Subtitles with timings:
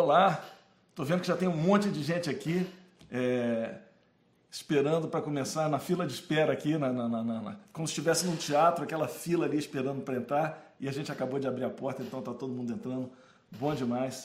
[0.00, 0.44] Olá,
[0.90, 2.64] estou vendo que já tem um monte de gente aqui
[3.10, 3.78] é,
[4.48, 8.36] esperando para começar, na fila de espera aqui, na, na, na, como se estivesse num
[8.36, 12.00] teatro, aquela fila ali esperando para entrar, e a gente acabou de abrir a porta,
[12.00, 13.10] então está todo mundo entrando,
[13.58, 14.24] bom demais.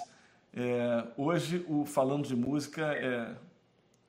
[0.54, 3.34] É, hoje o Falando de Música é,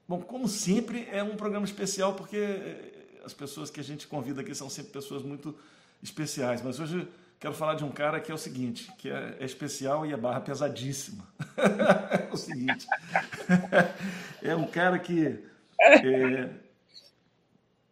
[0.07, 2.93] bom, como sempre, é um programa especial porque é,
[3.25, 5.57] as pessoas que a gente convida aqui são sempre pessoas muito
[6.03, 7.09] especiais, mas hoje
[7.45, 10.17] quero falar de um cara que é o seguinte, que é, é especial e a
[10.17, 11.29] barra pesadíssima.
[11.59, 12.87] é o seguinte,
[14.41, 15.45] é um cara que
[15.79, 16.49] é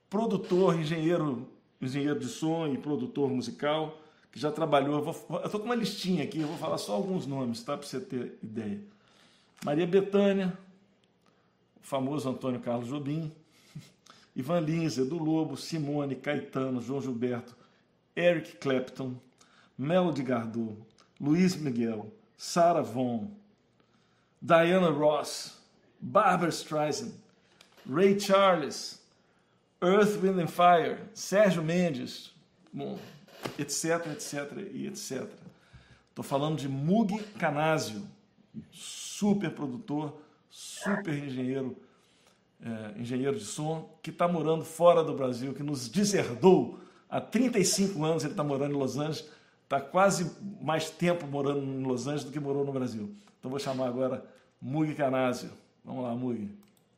[0.09, 1.47] produtor, engenheiro,
[1.83, 5.05] engenheiro de som e produtor musical, que já trabalhou.
[5.29, 7.77] Eu estou com uma listinha aqui, eu vou falar só alguns nomes, tá?
[7.77, 8.81] Para você ter ideia.
[9.63, 10.57] Maria Betânia,
[11.77, 13.31] o famoso Antônio Carlos Jobim,
[14.35, 17.55] Ivan Lins, Edu Lobo, Simone, Caetano, João Gilberto,
[18.17, 19.15] Eric Clapton,
[19.83, 20.77] Melody Gardot,
[21.21, 23.29] Luiz Miguel, Sarah Vaughan,
[24.41, 25.59] Diana Ross,
[26.01, 27.13] Barbara Streisand,
[27.85, 29.01] Ray Charles,
[29.83, 32.31] Earth, Wind and Fire, Sérgio Mendes,
[32.73, 32.99] bom,
[33.59, 35.29] etc, etc e etc.
[36.11, 38.03] Estou falando de Mug Canásio,
[38.71, 40.17] super produtor,
[40.49, 41.77] super engenheiro,
[42.65, 46.79] é, engenheiro de som, que está morando fora do Brasil, que nos deserdou
[47.11, 49.29] há 35 anos, ele está morando em Los Angeles,
[49.73, 53.15] está quase mais tempo morando em Los Angeles do que morou no Brasil.
[53.39, 54.23] Então vou chamar agora
[54.61, 55.51] Mug Canásio.
[55.83, 56.49] Vamos lá, Mug.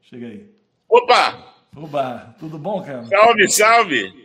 [0.02, 0.50] Chega aí.
[0.88, 1.54] Opa!
[1.76, 3.04] Opa, tudo bom, cara?
[3.04, 4.24] Salve, salve!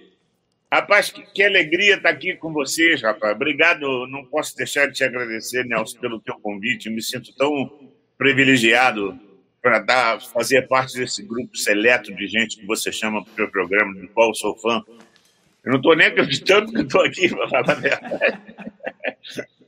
[0.71, 3.35] Rapaz, que, que alegria estar aqui com vocês, rapaz.
[3.35, 6.89] Obrigado, não posso deixar de te agradecer, Nelson, pelo teu convite.
[6.89, 9.19] Me sinto tão privilegiado
[9.61, 13.49] para dar, fazer parte desse grupo seleto de gente que você chama para o teu
[13.49, 14.83] programa, do qual eu sou fã.
[15.63, 18.39] Eu não estou nem acreditando que estou aqui, para falar a verdade.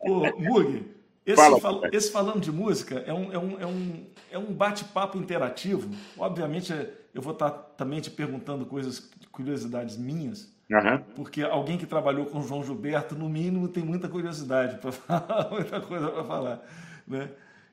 [0.00, 0.84] Ô, Mug,
[1.24, 4.52] esse, Fala, fal esse, falando de música é um, é um, é um, é um
[4.52, 5.88] bate-papo interativo.
[6.18, 6.72] Obviamente,
[7.14, 10.98] eu vou estar tá também te perguntando coisas, curiosidades minhas, uhum.
[11.16, 15.50] porque alguém que trabalhou com o João Gilberto, no mínimo, tem muita curiosidade para falar,
[15.50, 16.62] muita coisa para falar.
[17.08, 17.30] Né?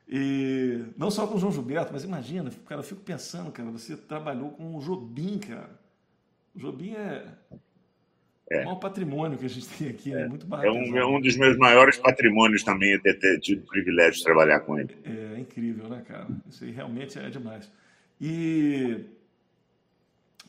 [0.08, 3.96] E não só com o João Gilberto, mas imagina, cara, eu fico pensando, cara, você
[3.96, 5.81] trabalhou com o Jobim, cara.
[6.54, 7.26] O Jobim é,
[8.50, 8.60] é.
[8.60, 10.68] o maior patrimônio que a gente tem aqui, é, muito barato.
[10.68, 14.24] É um, é um dos meus maiores patrimônios também, ter, ter tido o privilégio de
[14.24, 14.96] trabalhar com ele.
[15.04, 16.28] É, é incrível, né, cara?
[16.48, 17.70] Isso aí realmente é demais.
[18.20, 19.04] E...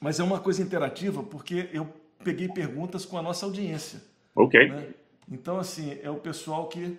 [0.01, 1.87] Mas é uma coisa interativa, porque eu
[2.23, 4.01] peguei perguntas com a nossa audiência.
[4.35, 4.69] Ok.
[4.69, 4.89] Né?
[5.31, 6.97] Então, assim, é o pessoal que.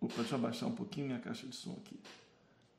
[0.00, 2.00] Opa, deixa eu abaixar um pouquinho minha caixa de som aqui.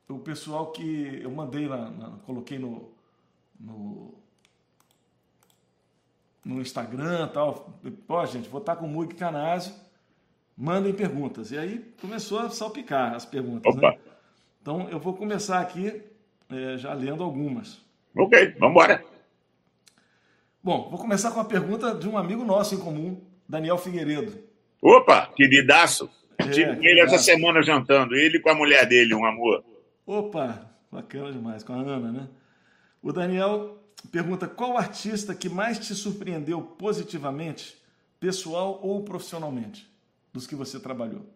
[0.08, 2.90] O pessoal que eu mandei lá, na, coloquei no,
[3.58, 4.12] no,
[6.44, 7.78] no Instagram tal.
[8.06, 9.74] Pô, gente, vou estar com o Mug Canásio,
[10.56, 11.50] mandem perguntas.
[11.50, 13.74] E aí começou a salpicar as perguntas.
[13.74, 13.98] Né?
[14.60, 16.02] Então eu vou começar aqui
[16.50, 17.80] é, já lendo algumas.
[18.16, 19.04] Ok, vamos embora.
[20.62, 24.38] Bom, vou começar com a pergunta de um amigo nosso em comum, Daniel Figueiredo.
[24.80, 26.08] Opa, queridaço.
[26.38, 29.64] É, Tive com ele essa semana jantando, ele com a mulher dele, um amor.
[30.06, 32.28] Opa, bacana demais, com a Ana, né?
[33.02, 37.76] O Daniel pergunta qual artista que mais te surpreendeu positivamente,
[38.18, 39.86] pessoal ou profissionalmente,
[40.32, 41.26] dos que você trabalhou?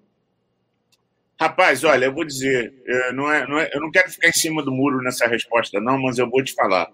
[1.39, 4.33] Rapaz, olha, eu vou dizer, é, não é, não é, eu não quero ficar em
[4.33, 6.91] cima do muro nessa resposta, não, mas eu vou te falar.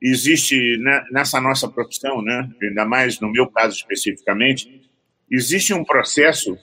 [0.00, 4.88] Existe né, nessa nossa profissão, né, ainda mais no meu caso especificamente,
[5.30, 6.56] existe um processo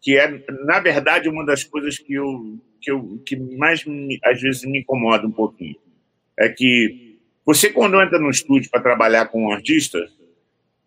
[0.00, 4.40] que é, na verdade, uma das coisas que eu que, eu, que mais me, às
[4.40, 5.76] vezes me incomoda um pouquinho.
[6.36, 7.01] É que
[7.44, 9.98] você, quando entra no estúdio para trabalhar com um artista,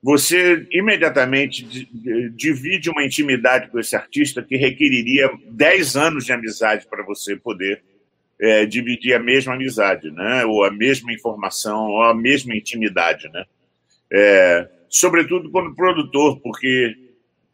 [0.01, 1.89] você imediatamente
[2.35, 7.81] divide uma intimidade com esse artista que requeriria 10 anos de amizade para você poder
[8.39, 10.45] é, dividir a mesma amizade, né?
[10.45, 13.27] ou a mesma informação, ou a mesma intimidade.
[13.33, 13.45] Né?
[14.13, 16.95] É, sobretudo quando produtor, porque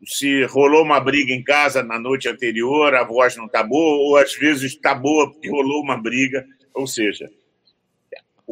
[0.05, 4.17] se rolou uma briga em casa na noite anterior, a voz não está boa, ou
[4.17, 6.45] às vezes está boa porque rolou uma briga.
[6.73, 7.29] Ou seja,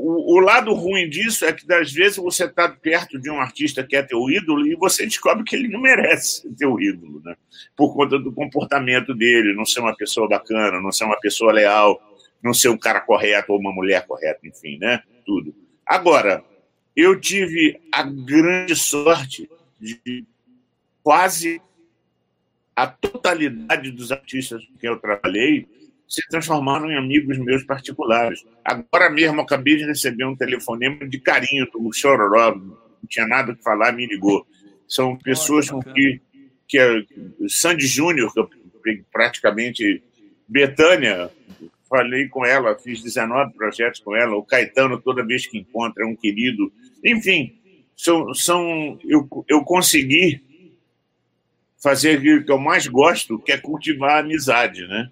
[0.01, 3.83] o, o, lado ruim disso é que, às vezes, você está perto de um artista
[3.83, 7.35] que é teu ídolo e você descobre que ele não merece ser teu ídolo, né?
[7.75, 12.01] Por conta do comportamento dele, não ser uma pessoa bacana, não ser uma pessoa leal,
[12.41, 15.03] não ser um cara correto ou uma mulher correta, enfim, né?
[15.25, 15.53] Tudo.
[15.85, 16.43] Agora,
[16.95, 19.49] eu tive a grande sorte
[19.79, 20.25] de
[21.03, 21.61] quase
[22.75, 25.67] a totalidade dos artistas com quem eu trabalhei
[26.09, 28.43] se transformaram em amigos meus particulares.
[28.65, 33.61] Agora mesmo acabei de receber um telefonema de carinho do Chororó, não tinha nada que
[33.61, 34.45] falar, me ligou.
[34.87, 36.19] São pessoas com que,
[36.67, 37.03] que é,
[37.47, 38.49] Sandy Júnior, que eu
[39.11, 40.01] praticamente
[40.47, 41.29] Betânia,
[41.87, 46.07] falei com ela, fiz 19 projetos com ela, o Caetano, toda vez que encontra, é
[46.07, 46.73] um querido.
[47.05, 47.55] Enfim,
[47.95, 50.41] são, são eu, eu consegui
[51.77, 55.11] fazer aquilo que eu mais gosto, que é cultivar a amizade, né?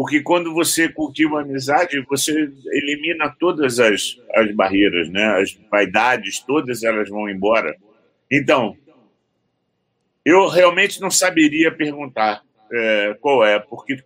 [0.00, 5.26] Porque quando você cultiva amizade, você elimina todas as, as barreiras, né?
[5.38, 7.76] As vaidades, todas elas vão embora.
[8.32, 8.78] Então,
[10.24, 12.42] eu realmente não saberia perguntar
[12.72, 14.02] é, qual é, porque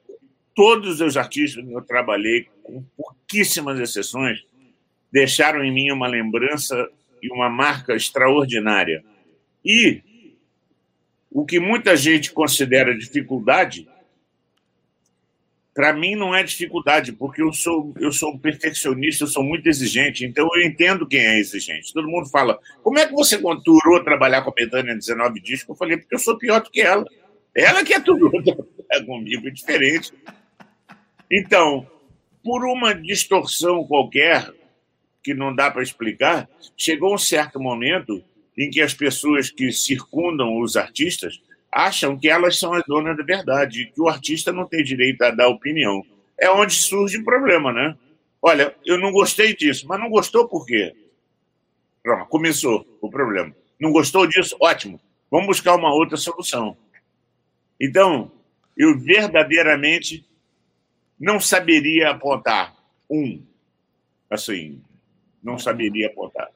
[0.52, 4.44] todos os artistas que eu trabalhei, com pouquíssimas exceções,
[5.12, 6.88] deixaram em mim uma lembrança
[7.22, 9.04] e uma marca extraordinária.
[9.64, 10.02] E
[11.30, 13.86] o que muita gente considera dificuldade,
[15.74, 19.68] para mim não é dificuldade, porque eu sou eu sou um perfeccionista, eu sou muito
[19.68, 21.92] exigente, então eu entendo quem é exigente.
[21.92, 25.70] Todo mundo fala, como é que você conturou trabalhar com a Betânia 19 discos?
[25.70, 27.04] Eu falei, porque eu sou pior do que ela.
[27.54, 28.30] Ela que é tudo
[29.06, 30.12] comigo, é diferente.
[31.30, 31.86] Então,
[32.42, 34.52] por uma distorção qualquer,
[35.24, 38.22] que não dá para explicar, chegou um certo momento
[38.56, 41.40] em que as pessoas que circundam os artistas
[41.74, 45.32] acham que elas são as donas da verdade, que o artista não tem direito a
[45.32, 46.06] dar opinião.
[46.38, 47.96] É onde surge o problema, né?
[48.40, 50.94] Olha, eu não gostei disso, mas não gostou por quê?
[52.02, 53.54] Pronto, começou o problema.
[53.80, 54.56] Não gostou disso?
[54.60, 55.00] Ótimo.
[55.30, 56.76] Vamos buscar uma outra solução.
[57.80, 58.30] Então,
[58.76, 60.24] eu verdadeiramente
[61.18, 62.76] não saberia apontar
[63.10, 63.42] um,
[64.30, 64.80] assim,
[65.42, 66.50] não saberia apontar.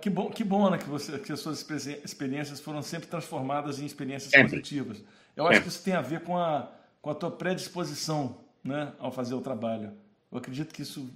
[0.00, 1.66] Que bom, que bom né, que, você, que as suas
[2.02, 4.50] experiências foram sempre transformadas em experiências sempre.
[4.50, 5.04] positivas.
[5.36, 6.70] Eu acho que isso tem a ver com a,
[7.02, 9.92] com a tua predisposição né, ao fazer o trabalho.
[10.32, 11.12] Eu acredito que isso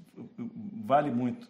[0.84, 1.48] vale muito.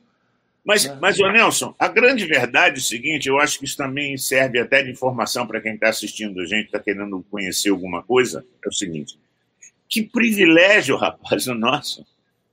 [0.64, 0.96] Mas, né?
[1.00, 4.60] mas o Nelson, a grande verdade é o seguinte: eu acho que isso também serve
[4.60, 8.46] até de informação para quem está assistindo a gente, está querendo conhecer alguma coisa.
[8.64, 9.18] É o seguinte:
[9.88, 12.06] que privilégio, rapaz, o nosso.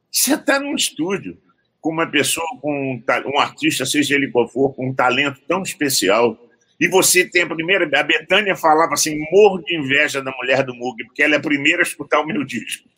[0.10, 1.38] Você está num estúdio
[1.86, 6.36] com uma pessoa, com um, artista, seja ele qual for, com um talento tão especial.
[6.80, 7.88] E você tem a primeira.
[8.00, 11.42] A Betânia falava assim: morro de inveja da mulher do Mug, porque ela é a
[11.42, 12.90] primeira a escutar o meu disco.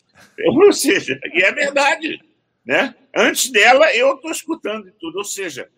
[0.46, 2.18] Ou seja, e é verdade.
[2.64, 2.94] Né?
[3.14, 5.18] Antes dela, eu estou escutando tudo.
[5.18, 5.68] Ou seja,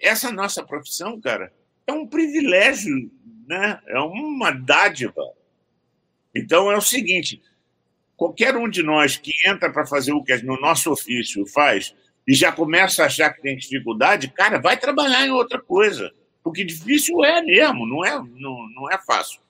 [0.00, 1.52] essa nossa profissão, cara,
[1.86, 3.10] é um privilégio,
[3.46, 3.78] né?
[3.86, 5.22] é uma dádiva.
[6.34, 7.42] Então é o seguinte:
[8.16, 11.94] qualquer um de nós que entra para fazer o que no nosso ofício faz,
[12.26, 16.12] e já começa a achar que tem dificuldade, cara, vai trabalhar em outra coisa.
[16.42, 19.40] Porque difícil é mesmo, não é, não, não é fácil.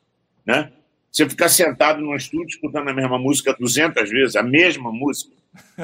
[0.44, 0.72] Né?
[1.10, 5.34] Você ficar sentado num estúdio escutando a mesma música 200 vezes, a mesma música,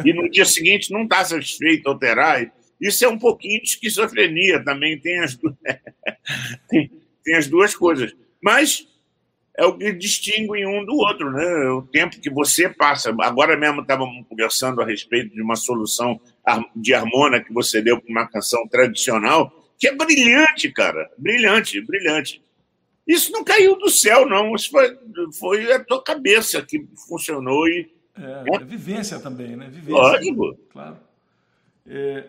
[0.05, 2.53] e no dia seguinte não está satisfeito, alterar.
[2.81, 5.55] Isso é um pouquinho de esquizofrenia também, tem as, duas,
[6.69, 6.91] tem,
[7.25, 8.15] tem as duas coisas.
[8.43, 8.87] Mas
[9.57, 11.71] é o que distingue um do outro, né?
[11.71, 13.15] O tempo que você passa.
[13.21, 16.21] Agora mesmo estávamos conversando a respeito de uma solução
[16.75, 21.11] de harmona que você deu para uma canção tradicional, que é brilhante, cara.
[21.17, 22.43] Brilhante, brilhante.
[23.07, 24.55] Isso não caiu do céu, não.
[24.55, 24.99] Isso foi,
[25.39, 27.91] foi a tua cabeça que funcionou e.
[28.17, 29.69] É, é vivência também, né?
[29.69, 29.93] Vivência.
[29.93, 30.55] Lógico.
[30.71, 30.99] Claro.
[31.87, 32.25] É,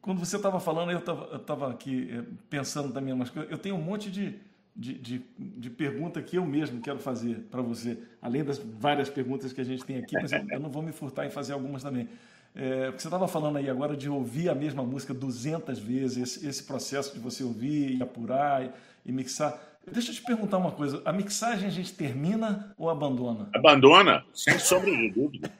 [0.00, 0.98] quando você estava falando, eu
[1.36, 3.50] estava aqui é, pensando também umas coisas.
[3.50, 4.34] Eu tenho um monte de
[4.76, 9.52] de, de, de, pergunta que eu mesmo quero fazer para você, além das várias perguntas
[9.52, 11.82] que a gente tem aqui, mas eu, eu não vou me furtar em fazer algumas
[11.82, 12.08] também.
[12.56, 16.62] É, você estava falando aí agora de ouvir a mesma música 200 vezes, esse, esse
[16.62, 18.70] processo de você ouvir e apurar e,
[19.06, 19.60] e, mixar.
[19.90, 23.48] Deixa eu te perguntar uma coisa: a mixagem a gente termina ou abandona?
[23.52, 25.52] Abandona, sem sombra de dúvida.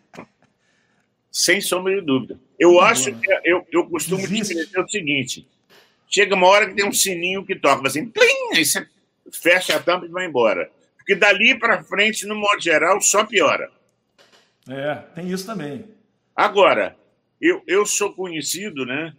[1.33, 2.39] sem sombra de dúvida.
[2.57, 2.93] Eu abandona.
[2.93, 5.49] acho que eu, eu costumo dizer o seguinte:
[6.09, 8.87] chega uma hora que tem um sininho que toca assim, plim, aí você
[9.33, 10.71] fecha a tampa e vai embora.
[10.97, 13.69] Porque dali para frente, no modo geral, só piora.
[14.69, 15.94] É, tem isso também.
[16.35, 16.97] Agora,
[17.41, 19.15] eu, eu sou conhecido, né?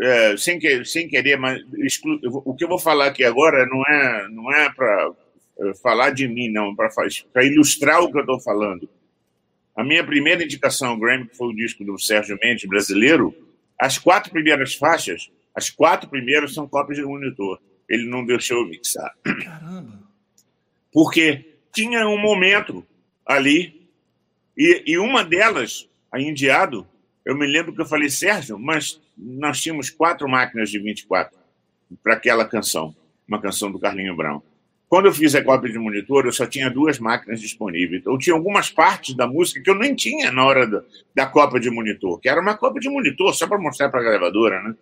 [0.00, 2.18] É, sem, que, sem querer, mas exclu...
[2.22, 5.12] o que eu vou falar aqui agora não é, não é para
[5.60, 8.88] é, falar de mim, não, para ilustrar o que eu estou falando.
[9.76, 13.34] A minha primeira indicação ao Grammy, que foi o disco do Sérgio Mendes, brasileiro,
[13.78, 17.60] as quatro primeiras faixas, as quatro primeiras são cópias de monitor
[17.92, 19.14] ele não deixou eu mixar.
[19.22, 20.02] Caramba!
[20.90, 22.86] Porque tinha um momento
[23.24, 23.88] ali,
[24.56, 26.86] e, e uma delas, a Indiado,
[27.24, 31.36] eu me lembro que eu falei, Sérgio, mas nós tínhamos quatro máquinas de 24
[32.02, 32.94] para aquela canção,
[33.26, 34.42] uma canção do Carlinho Brown.
[34.88, 38.02] Quando eu fiz a cópia de monitor, eu só tinha duas máquinas disponíveis.
[38.02, 40.82] Então, tinha algumas partes da música que eu nem tinha na hora da,
[41.14, 44.04] da cópia de monitor, que era uma cópia de monitor, só para mostrar para a
[44.04, 44.74] gravadora, né?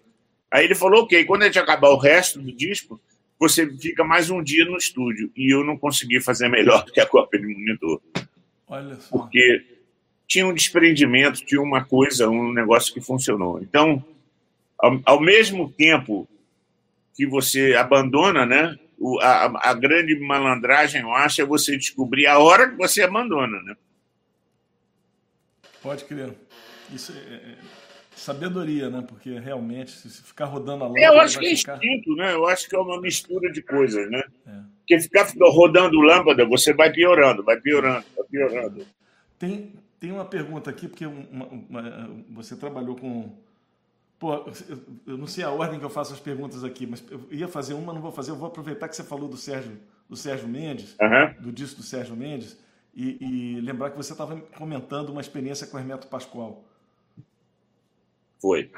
[0.50, 3.00] Aí ele falou, ok, quando a gente acabar o resto do disco,
[3.38, 5.30] você fica mais um dia no estúdio.
[5.36, 8.00] E eu não consegui fazer melhor do que a cópia de monitor.
[8.66, 9.16] Olha só.
[9.16, 9.64] Porque
[10.30, 13.60] tinha um desprendimento, tinha uma coisa, um negócio que funcionou.
[13.60, 14.02] Então,
[14.78, 16.28] ao, ao mesmo tempo
[17.16, 18.78] que você abandona, né?
[18.96, 23.60] O, a, a, grande malandragem, eu acho, é você descobrir a hora que você abandona,
[23.62, 23.76] né?
[25.82, 26.32] Pode crer.
[26.94, 27.54] Isso é, é
[28.14, 29.04] sabedoria, né?
[29.08, 31.06] Porque realmente, se ficar rodando a lâmpada.
[31.06, 31.74] Eu acho que é ficar...
[31.74, 32.34] instinto, né?
[32.34, 34.22] Eu acho que é uma mistura de coisas, né?
[34.46, 34.52] É.
[34.78, 38.86] Porque ficar rodando lâmpada, você vai piorando, vai piorando, vai piorando.
[39.36, 43.30] Tem, tem uma pergunta aqui, porque uma, uma, você trabalhou com.
[44.18, 44.46] Pô,
[45.06, 47.74] eu não sei a ordem que eu faço as perguntas aqui, mas eu ia fazer
[47.74, 48.30] uma, não vou fazer.
[48.30, 49.78] Eu vou aproveitar que você falou do Sérgio,
[50.08, 51.42] do Sérgio Mendes, uhum.
[51.42, 52.58] do disco do Sérgio Mendes,
[52.94, 56.64] e, e lembrar que você estava comentando uma experiência com o Hermeto Pascoal.
[58.40, 58.70] Foi.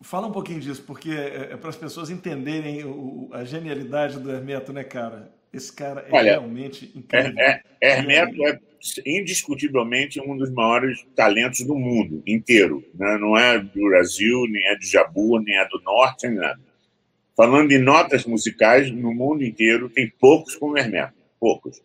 [0.00, 4.30] Fala um pouquinho disso, porque é, é para as pessoas entenderem o, a genialidade do
[4.30, 5.32] Hermeto, né, cara?
[5.52, 7.38] Esse cara é Olha, realmente incrível.
[7.38, 8.58] É, é, Hermeto é
[9.06, 12.82] indiscutivelmente um dos maiores talentos do mundo inteiro.
[12.94, 13.18] Né?
[13.18, 16.60] Não é do Brasil, nem é de Jabu, nem é do Norte, nem nada.
[17.36, 21.14] Falando em notas musicais, no mundo inteiro tem poucos como Hermeto.
[21.38, 21.82] Poucos.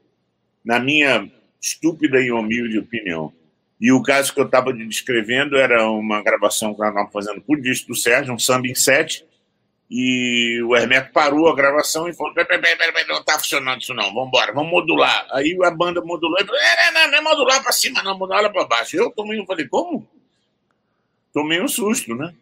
[0.64, 1.30] Na minha
[1.62, 3.34] estúpida e humilde opinião.
[3.80, 7.62] E o caso que eu estava descrevendo era uma gravação que nós estávamos fazendo por
[7.62, 9.26] disco do Sérgio, um samba em sete,
[9.90, 13.94] e o Hermeto parou a gravação e falou: peraí, peraí, peraí, não está funcionando isso
[13.94, 15.26] não, vamos embora, vamos modular.
[15.32, 18.52] Aí a banda modulou e falou: é, não, não é modular para cima, não, modular
[18.52, 18.98] para baixo.
[18.98, 20.06] Eu tomei, eu falei: como?
[21.34, 22.34] Tomei um susto, né?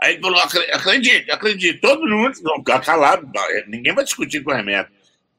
[0.00, 3.30] Aí ele falou: acredite, acredite, todo mundo, não, calado,
[3.66, 4.90] ninguém vai discutir com o Hermeto.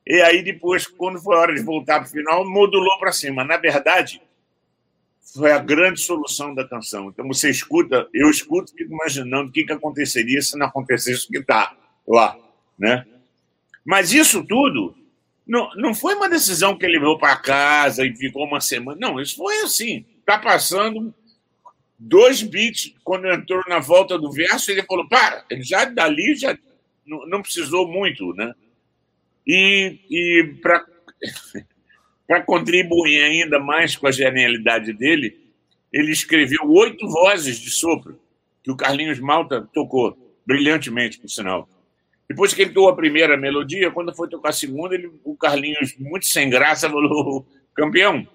[0.06, 3.44] E aí depois, quando foi a hora de voltar para o final, modulou para cima.
[3.44, 4.22] Na verdade,
[5.34, 7.10] foi a grande solução da canção.
[7.10, 11.30] Então você escuta, eu escuto, fico imaginando o que, que aconteceria se não acontecesse o
[11.30, 11.76] que está
[12.08, 12.38] lá,
[12.78, 13.06] né?
[13.86, 14.96] Mas isso tudo
[15.48, 18.98] não, não foi uma decisão que ele veio para casa e ficou uma semana.
[19.00, 20.06] Não, isso foi assim.
[20.26, 21.14] Tá passando
[21.98, 26.58] dois beats quando entrou na volta do verso, ele falou: para, ele já dali já
[27.06, 28.54] não, não precisou muito, né?
[29.46, 30.86] E, e para
[32.28, 35.40] para contribuir ainda mais com a genialidade dele,
[35.92, 38.20] ele escreveu oito vozes de sopro,
[38.64, 41.68] que o Carlinhos Malta tocou, brilhantemente, por sinal.
[42.28, 45.98] Depois que ele tocou a primeira melodia, quando foi tocar a segunda, ele, o Carlinhos,
[45.98, 48.26] muito sem graça, falou: campeão,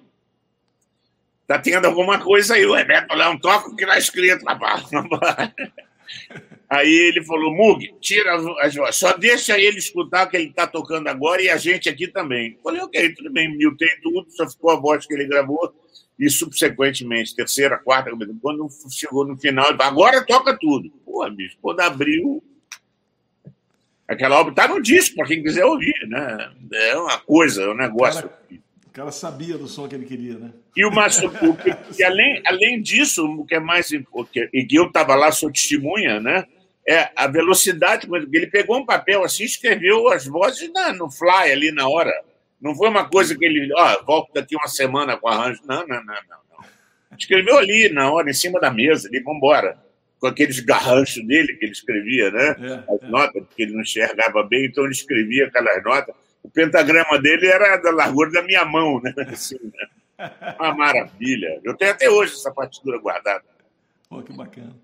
[1.46, 4.84] tá tendo alguma coisa aí, o Rebeto lá, um toque que está escrito, rapaz.
[6.68, 10.66] Aí ele falou: Mug, tira as vozes, só deixa ele escutar o que ele está
[10.66, 12.54] tocando agora e a gente aqui também.
[12.54, 15.74] Eu falei: ok, tudo bem, mutei tudo, só ficou a voz que ele gravou
[16.18, 20.90] e subsequentemente, terceira, quarta, quando chegou no final, ele falou: agora toca tudo.
[21.04, 22.42] Pô, bicho, quando abriu.
[24.08, 26.52] Aquela obra está no disco, para quem quiser ouvir, né?
[26.72, 28.22] É uma coisa, é um negócio.
[28.22, 28.40] Cara,
[28.86, 30.52] o cara sabia do som que ele queria, né?
[30.76, 33.90] E o Massupu, que, além, além disso, o que é mais.
[33.90, 36.46] E que eu estava lá, sou testemunha, né?
[36.88, 41.72] É a velocidade, ele pegou um papel assim, escreveu as vozes na, no fly ali
[41.72, 42.12] na hora.
[42.60, 45.60] Não foi uma coisa que ele, ó, oh, volto daqui uma semana com arranjo.
[45.64, 46.64] Não, não, não, não, não.
[47.18, 49.78] Escreveu ali na hora, em cima da mesa, ali, vamos embora.
[50.18, 52.56] Com aqueles garranchos dele que ele escrevia, né?
[52.58, 53.06] É, as é.
[53.08, 56.14] notas, porque ele não enxergava bem, então ele escrevia aquelas notas.
[56.42, 59.12] O pentagrama dele era da largura da minha mão, né?
[59.28, 60.56] Assim, né?
[60.58, 61.60] Uma maravilha.
[61.62, 63.44] Eu tenho até hoje essa partitura guardada.
[64.08, 64.74] Pô, que bacana.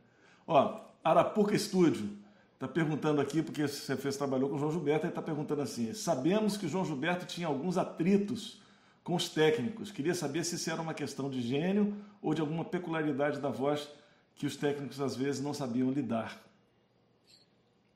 [0.46, 2.08] Ó, Arapuca Estúdio
[2.54, 5.92] está perguntando aqui, porque você fez, trabalhou com o João Gilberto, ele está perguntando assim:
[5.92, 8.60] sabemos que o João Gilberto tinha alguns atritos
[9.02, 9.90] com os técnicos.
[9.90, 13.88] Queria saber se isso era uma questão de gênio ou de alguma peculiaridade da voz
[14.36, 16.40] que os técnicos às vezes não sabiam lidar.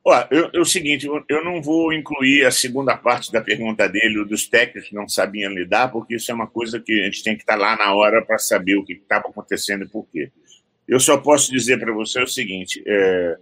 [0.04, 4.24] Olha, eu, é o seguinte, eu não vou incluir a segunda parte da pergunta dele,
[4.24, 7.34] dos técnicos que não sabiam lidar, porque isso é uma coisa que a gente tem
[7.34, 10.30] que estar lá na hora para saber o que estava acontecendo e por quê.
[10.88, 13.38] Eu só posso dizer para você o seguinte: é,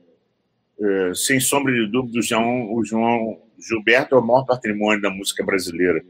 [0.81, 5.11] é, sem sombra de dúvida, o João, o João Gilberto é o maior patrimônio da
[5.11, 6.05] música brasileira.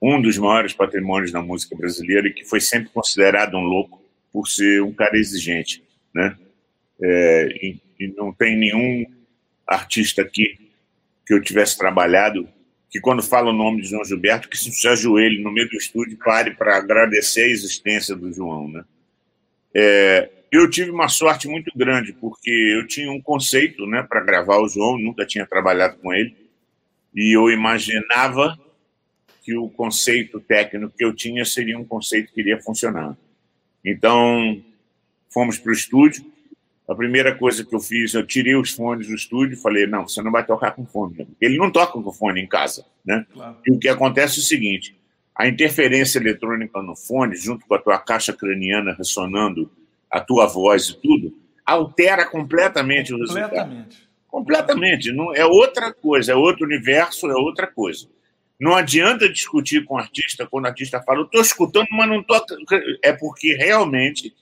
[0.00, 4.46] Um dos maiores patrimônios da música brasileira e que foi sempre considerado um louco por
[4.46, 5.82] ser um cara exigente.
[6.14, 6.36] Né?
[7.02, 9.06] É, e, e não tem nenhum
[9.66, 10.58] artista aqui
[11.26, 12.48] que eu tivesse trabalhado
[12.90, 16.16] que quando fala o nome de João Gilberto, que se ajoelhe no meio do estúdio
[16.24, 18.84] pare para agradecer a existência do João, né?
[19.78, 24.58] É, eu tive uma sorte muito grande, porque eu tinha um conceito né, para gravar
[24.58, 26.34] o João, nunca tinha trabalhado com ele,
[27.14, 28.58] e eu imaginava
[29.42, 33.14] que o conceito técnico que eu tinha seria um conceito que iria funcionar.
[33.84, 34.62] Então,
[35.28, 36.24] fomos para o estúdio,
[36.88, 40.08] a primeira coisa que eu fiz, eu tirei os fones do estúdio e falei, não,
[40.08, 41.28] você não vai tocar com fone.
[41.38, 43.26] Ele não toca com fone em casa, né?
[43.30, 43.58] Claro.
[43.66, 44.96] E o que acontece é o seguinte,
[45.36, 49.70] a interferência eletrônica no fone, junto com a tua caixa craniana ressonando
[50.10, 53.12] a tua voz e tudo, altera completamente, completamente.
[53.12, 53.50] o resultado.
[53.50, 54.06] Completamente.
[54.28, 55.12] Completamente.
[55.12, 58.08] Não, é outra coisa, é outro universo, é outra coisa.
[58.58, 62.20] Não adianta discutir com o artista quando o artista fala, eu estou escutando, mas não
[62.20, 62.42] estou.
[63.02, 64.34] É porque realmente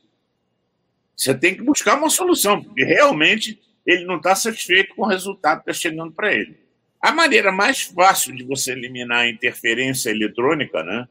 [1.16, 5.62] você tem que buscar uma solução, porque realmente ele não está satisfeito com o resultado
[5.62, 6.63] que está chegando para ele.
[7.04, 11.06] A maneira mais fácil de você eliminar a interferência eletrônica né,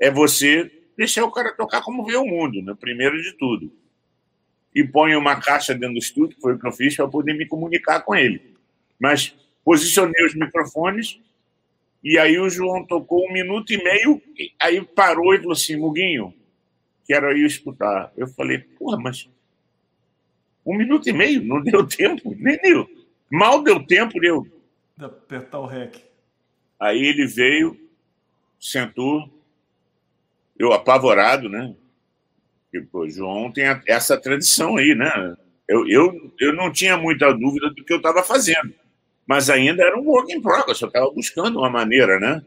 [0.00, 3.70] é você deixar o cara tocar como vê o mundo, né, primeiro de tudo.
[4.74, 7.34] E põe uma caixa dentro do estúdio, que foi o que eu fiz, para poder
[7.34, 8.54] me comunicar com ele.
[8.98, 11.20] Mas posicionei os microfones,
[12.02, 14.22] e aí o João tocou um minuto e meio,
[14.58, 16.32] aí parou e falou assim, Muguinho,
[17.06, 18.10] quero ir escutar.
[18.16, 19.28] Eu falei, porra, mas
[20.64, 22.88] um minuto e meio, não deu tempo, nem deu.
[23.30, 24.57] Mal deu tempo de eu.
[24.98, 26.02] De apertar o rec.
[26.80, 27.78] Aí ele veio,
[28.58, 29.30] sentou,
[30.58, 31.72] eu apavorado, né?
[32.90, 35.36] Porque, João tem essa tradição aí, né?
[35.68, 38.74] Eu, eu, eu não tinha muita dúvida do que eu estava fazendo,
[39.24, 42.42] mas ainda era um work in progress, eu estava buscando uma maneira, né?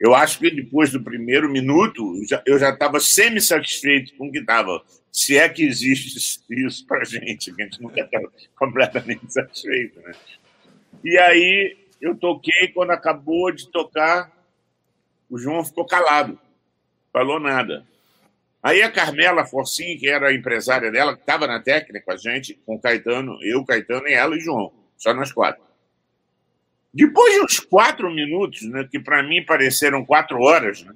[0.00, 2.14] Eu acho que depois do primeiro minuto
[2.46, 4.82] eu já estava semi-satisfeito com o que estava.
[5.12, 8.18] Se é que existe isso para a gente, que a gente nunca está
[8.56, 10.00] completamente satisfeito.
[10.00, 10.12] Né?
[11.04, 14.32] E aí eu toquei, quando acabou de tocar,
[15.28, 16.38] o João ficou calado,
[17.12, 17.86] falou nada.
[18.62, 22.16] Aí a Carmela Forcin, que era a empresária dela, que estava na técnica com a
[22.16, 25.62] gente, com o Caetano, eu, Caetano e ela e João, só nós quatro.
[26.92, 30.92] Depois de uns quatro minutos, né, que para mim pareceram quatro horas, né,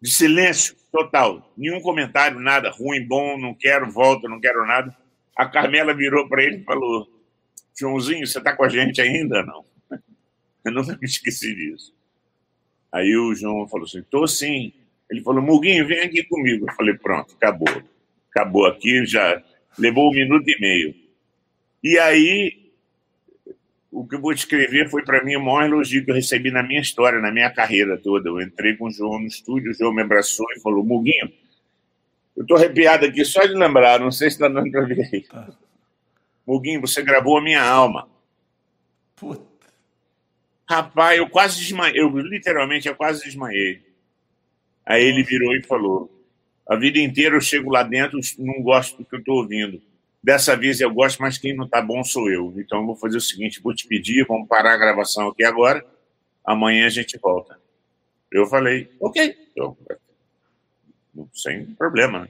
[0.00, 4.96] de silêncio total, nenhum comentário, nada, ruim, bom, não quero, volta, não quero nada.
[5.36, 7.08] A Carmela virou para ele e falou:
[7.78, 9.42] Joãozinho, você está com a gente ainda?
[9.42, 9.64] Não.
[10.64, 11.94] Eu nunca me esqueci disso.
[12.92, 14.72] Aí o João falou assim: estou sim.
[15.10, 16.66] Ele falou: Muguinho, vem aqui comigo.
[16.68, 17.82] Eu falei: pronto, acabou.
[18.30, 19.42] Acabou aqui, já
[19.78, 20.94] levou um minuto e meio.
[21.82, 22.68] E aí
[23.90, 26.62] o que eu vou descrever foi para mim o maior elogio que eu recebi na
[26.62, 28.28] minha história, na minha carreira toda.
[28.28, 31.32] Eu entrei com o João no estúdio, o João me abraçou e falou: Muguinho,
[32.36, 35.22] eu estou arrepiado aqui só de lembrar, não sei se está dando para ver aí.
[35.22, 35.50] Tá.
[36.46, 38.08] Muguinho, você gravou a minha alma.
[39.16, 39.47] Puta.
[40.68, 43.80] Rapaz, eu quase desmaiei, eu literalmente eu quase desmaiei.
[44.84, 46.10] Aí ele virou e falou:
[46.68, 49.80] A vida inteira eu chego lá dentro, não gosto do que eu estou ouvindo.
[50.22, 52.52] Dessa vez eu gosto, mas quem não está bom sou eu.
[52.58, 55.82] Então eu vou fazer o seguinte: vou te pedir, vamos parar a gravação aqui agora.
[56.44, 57.58] Amanhã a gente volta.
[58.30, 59.76] Eu falei, ok, eu,
[61.32, 62.28] sem problema.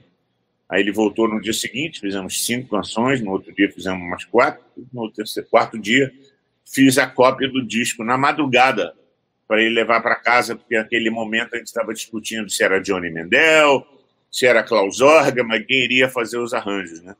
[0.69, 4.63] Aí ele voltou no dia seguinte, fizemos cinco canções, no outro dia fizemos umas quatro,
[4.93, 6.13] no terceiro, quarto dia
[6.71, 8.93] fiz a cópia do disco na madrugada
[9.47, 13.09] para ele levar para casa, porque naquele momento a gente estava discutindo se era Johnny
[13.09, 13.85] Mendel,
[14.31, 17.15] se era Klaus Orga, quem iria fazer os arranjos, né?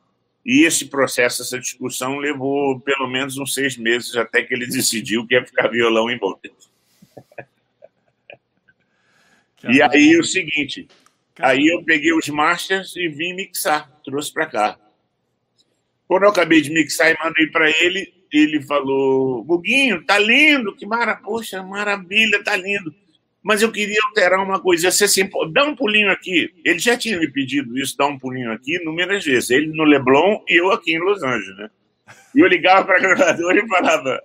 [0.46, 5.26] E esse processo, essa discussão, levou pelo menos uns seis meses até que ele decidiu
[5.26, 6.50] que ia ficar violão em volta.
[9.68, 10.88] e aí o seguinte,
[11.40, 14.80] aí eu peguei os masters e vim mixar, trouxe para cá.
[16.08, 20.86] Quando eu acabei de mixar e mandei para ele, ele falou: Buguinho, tá lindo, que
[20.86, 22.94] maravilha, poxa, maravilha, tá lindo
[23.42, 24.92] mas eu queria alterar uma coisa.
[24.92, 26.54] Você dá um pulinho aqui.
[26.64, 29.50] Ele já tinha me pedido isso, dá um pulinho aqui, inúmeras vezes.
[29.50, 31.70] Ele no Leblon e eu aqui em Los Angeles, né?
[32.36, 34.22] E eu ligava para a gravadora e falava: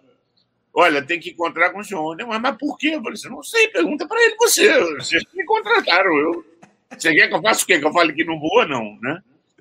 [0.75, 2.17] Olha, tem que encontrar com o João.
[2.27, 2.89] Mas, mas por quê?
[2.89, 4.79] Eu falei assim: Não sei, pergunta para ele você.
[4.97, 6.17] Vocês me contrataram.
[6.19, 6.45] Eu...
[6.91, 7.79] Você quer que eu faça o quê?
[7.79, 8.67] Que eu fale que não voa?
[8.67, 9.21] Não, né?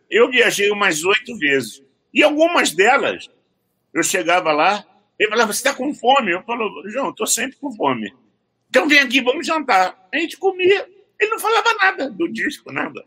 [0.10, 1.82] Eu viajei umas oito vezes.
[2.14, 3.30] E algumas delas,
[3.94, 4.86] eu chegava lá,
[5.20, 6.32] ele falava: Você está com fome?
[6.32, 8.14] Eu falo: João, estou sempre com fome.
[8.70, 10.08] Então vem aqui, vamos jantar.
[10.12, 10.88] A gente comia.
[11.20, 13.06] Ele não falava nada do disco, nada.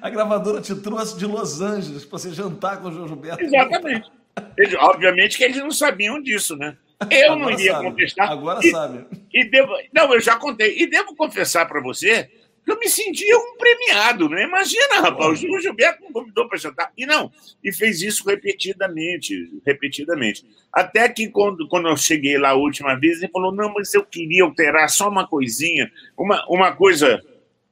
[0.00, 3.42] A gravadora te trouxe de Los Angeles para você jantar com o João Gilberto.
[3.42, 4.10] Exatamente.
[4.58, 6.76] Eles, obviamente que eles não sabiam disso, né?
[7.10, 7.84] Eu Agora não iria sabe.
[7.84, 8.30] contestar.
[8.30, 9.06] Agora e, sabe.
[9.32, 10.78] E devo, não, eu já contei.
[10.78, 12.30] E devo confessar para você
[12.66, 14.44] eu me sentia um premiado, né?
[14.44, 16.92] Imagina, rapaz, o Gilberto me convidou para jantar.
[16.96, 17.30] E não,
[17.62, 20.46] e fez isso repetidamente, repetidamente.
[20.72, 24.04] Até que quando, quando eu cheguei lá a última vez, ele falou: não, mas eu
[24.04, 27.22] queria alterar só uma coisinha, uma, uma coisa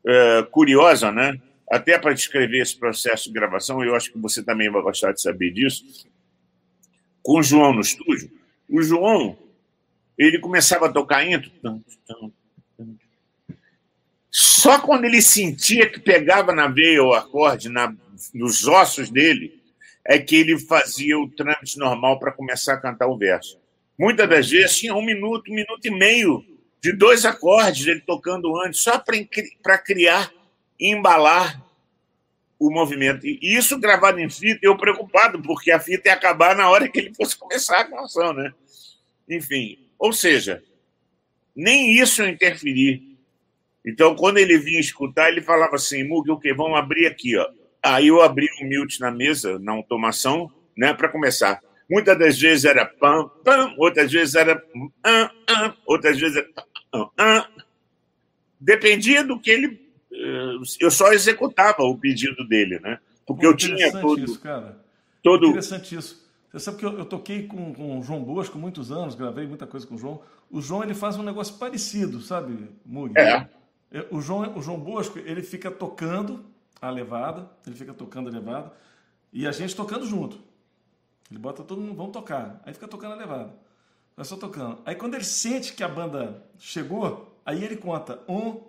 [0.05, 1.41] uh, curiosa, né?
[1.71, 5.23] Até para descrever esse processo de gravação, eu acho que você também vai gostar de
[5.23, 6.07] saber disso.
[7.23, 8.31] Com o João no estúdio,
[8.69, 9.39] o João,
[10.19, 11.51] ele começava a tocar intro,
[14.35, 17.95] só quando ele sentia que pegava na veia o acorde, na
[18.33, 19.61] nos ossos dele,
[20.07, 23.61] é que ele fazia o trâmite normal para começar a cantar o verso.
[23.99, 26.43] Muitas das vezes tinha um minuto, um minuto e meio
[26.81, 28.99] de dois acordes ele tocando antes, só
[29.63, 30.33] para criar
[30.81, 31.63] e embalar
[32.59, 33.27] o movimento.
[33.27, 36.99] E isso gravado em fita, eu preocupado, porque a fita ia acabar na hora que
[36.99, 38.53] ele fosse começar a canção, né?
[39.29, 40.65] Enfim, ou seja,
[41.55, 43.12] nem isso eu interferi.
[43.85, 46.55] Então, quando ele vinha escutar, ele falava assim, Mug, o que?
[46.55, 47.47] Vamos abrir aqui, ó.
[47.83, 51.61] Aí eu abri o um mute na mesa, na automação, né, para começar.
[51.91, 54.63] Muitas das vezes era pam, pam, outras vezes era
[55.05, 56.49] ah, ah, outras vezes era
[56.93, 57.49] ah, ah.
[58.59, 59.81] Dependia do que ele.
[60.13, 63.01] Eh, eu só executava o pedido dele, né?
[63.27, 64.25] Porque Pô, eu tinha todo.
[64.25, 64.79] Isso, cara.
[65.23, 65.49] Todo...
[65.49, 66.23] Interessante isso.
[66.51, 69.67] Você sabe que eu, eu toquei com, com o João Bosco muitos anos, gravei muita
[69.67, 70.23] coisa com o João.
[70.51, 73.19] O João ele faz um negócio parecido, sabe, Mug?
[73.19, 73.49] É.
[73.93, 74.07] é.
[74.11, 76.45] O João, o João Bosco ele fica tocando
[76.81, 78.73] a levada, ele fica tocando a levada
[79.33, 80.39] e a gente tocando junto.
[81.31, 82.61] Ele bota todo mundo, vamos tocar.
[82.67, 83.55] Aí fica tocando a levada.
[84.17, 84.79] Vai só tocando.
[84.85, 88.61] Aí quando ele sente que a banda chegou, aí ele conta um,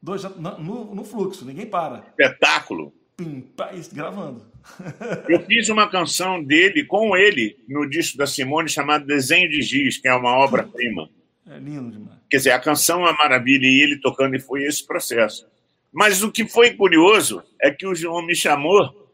[0.00, 2.04] dois, no, no fluxo, ninguém para.
[2.08, 2.92] Espetáculo.
[3.16, 4.46] Pim, pá, gravando.
[5.28, 9.98] Eu fiz uma canção dele com ele no disco da Simone chamado Desenho de Giz,
[9.98, 11.08] que é uma obra-prima.
[11.46, 12.18] É lindo demais.
[12.30, 15.46] Quer dizer, a canção é uma maravilha e ele tocando, e foi esse processo.
[15.92, 19.10] Mas o que foi curioso é que o João me chamou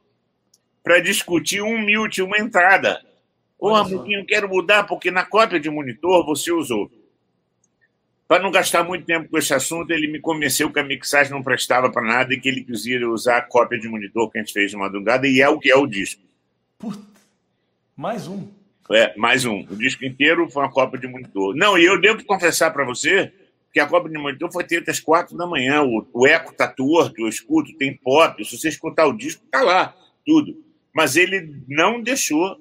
[0.82, 3.04] para discutir um mute, uma entrada.
[3.58, 6.90] Ô, Amiguinho, quero mudar porque na cópia de monitor você usou.
[8.28, 11.42] Para não gastar muito tempo com esse assunto, ele me convenceu que a mixagem não
[11.42, 14.52] prestava para nada e que ele quisia usar a cópia de monitor que a gente
[14.52, 16.22] fez de madrugada, e é o que é o disco.
[16.78, 17.02] Puta,
[17.96, 18.46] mais um.
[18.90, 19.60] É, mais um.
[19.60, 21.54] O disco inteiro foi uma cópia de monitor.
[21.54, 23.32] Não, e eu devo confessar para você
[23.72, 25.82] que a Copa de Monitor foi feita às quatro da manhã.
[25.82, 28.42] O, o eco tá torto, eu escuto, tem pop.
[28.44, 30.56] Se você escutar o disco, tá lá, tudo.
[30.92, 32.56] Mas ele não deixou.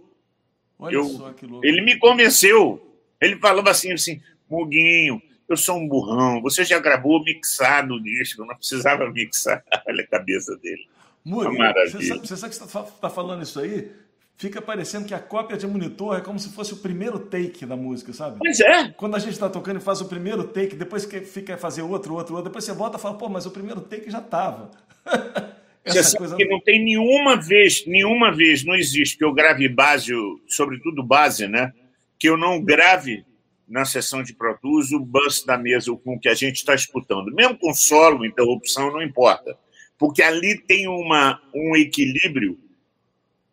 [0.78, 1.66] Olha eu, só que louco.
[1.66, 2.84] Ele me convenceu.
[3.22, 6.42] Ele falava assim, assim, Muguinho, eu sou um burrão.
[6.42, 9.64] Você já gravou mixado o disco, não precisava mixar.
[9.88, 10.86] Olha a cabeça dele.
[11.24, 13.92] Muguinho, você sabe, você sabe que você está tá falando isso aí?
[14.38, 17.76] Fica parecendo que a cópia de monitor é como se fosse o primeiro take da
[17.76, 18.38] música, sabe?
[18.38, 18.90] Pois é.
[18.90, 22.14] Quando a gente está tocando e faz o primeiro take, depois que fica fazer outro,
[22.14, 24.72] outro, outro, depois você volta e fala, pô, mas o primeiro take já estava.
[25.88, 26.36] Você sabe coisa...
[26.36, 30.12] que não tem nenhuma vez, nenhuma vez, não existe que eu grave base,
[30.46, 31.72] sobretudo base, né?
[32.20, 33.26] Que eu não grave
[33.66, 36.76] na sessão de Pro Tools o bus da mesa com o que a gente está
[36.76, 37.34] escutando.
[37.34, 39.58] Mesmo com solo, interrupção, não importa.
[39.98, 42.60] Porque ali tem uma, um equilíbrio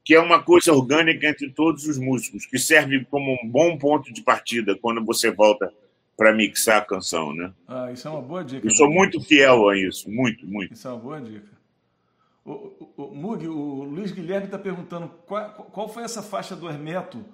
[0.05, 4.13] que é uma coisa orgânica entre todos os músicos, que serve como um bom ponto
[4.13, 5.73] de partida quando você volta
[6.17, 7.53] para mixar a canção, né?
[7.67, 8.67] Ah, isso é uma boa dica.
[8.67, 10.75] Eu sou muito fiel a isso, muito, muito.
[10.75, 11.49] Isso é uma boa dica.
[12.45, 16.69] O, o, o Mug, o Luiz Guilherme está perguntando qual, qual, foi essa faixa do
[16.69, 17.25] Hermeto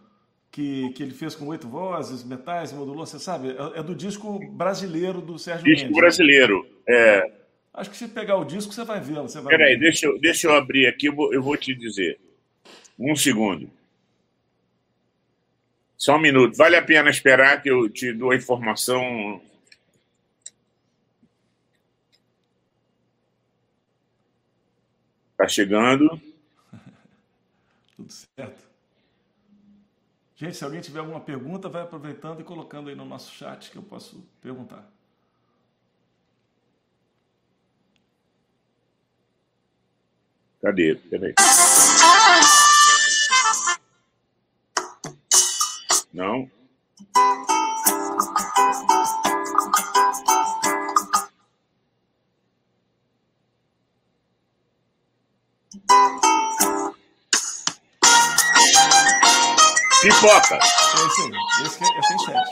[0.52, 3.48] que, que ele fez com oito vozes, metais, modulou, você sabe?
[3.48, 5.88] É, é do disco brasileiro do Sérgio disco Mendes.
[5.88, 7.32] Disco brasileiro, é.
[7.74, 9.26] Acho que se pegar o disco você vai vê-lo.
[9.46, 12.18] Peraí, deixa eu, deixa eu abrir aqui, eu vou, eu vou te dizer.
[13.00, 13.70] Um segundo.
[15.96, 16.54] Só um minuto.
[16.54, 19.40] Vale a pena esperar que eu te dou a informação.
[25.32, 26.20] Está chegando.
[27.96, 28.68] Tudo certo.
[30.36, 33.76] Gente, se alguém tiver alguma pergunta, vai aproveitando e colocando aí no nosso chat que
[33.76, 34.86] eu posso perguntar.
[40.60, 40.96] Cadê?
[40.96, 41.34] Peraí.
[46.20, 46.50] Não.
[60.02, 60.56] Pipoca.
[60.56, 61.32] É isso aí.
[61.64, 62.50] Esse é, esse é sete.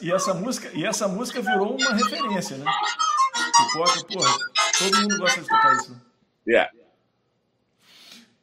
[0.00, 2.64] e essa música, e essa música virou uma referência, né?
[3.54, 4.34] Pipoca, porra,
[4.78, 6.00] todo mundo gosta de tocar isso.
[6.48, 6.83] Yeah.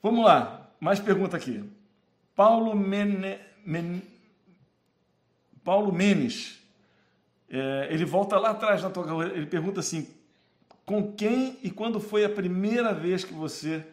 [0.02, 1.64] Vamos lá, mais pergunta aqui.
[2.36, 4.02] Paulo, Mene, Men,
[5.64, 6.60] Paulo Menes,
[7.50, 10.08] é, ele volta lá atrás na tua ele pergunta assim,
[10.86, 13.86] com quem e quando foi a primeira vez que você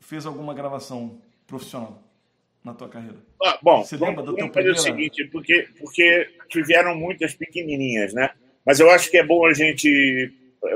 [0.00, 2.02] fez alguma gravação profissional
[2.64, 3.16] na tua carreira?
[3.42, 8.30] Ah, bom, você vamos, lembra vamos fazer o seguinte, porque, porque tiveram muitas pequenininhas, né?
[8.64, 10.32] Mas eu acho que é bom a gente,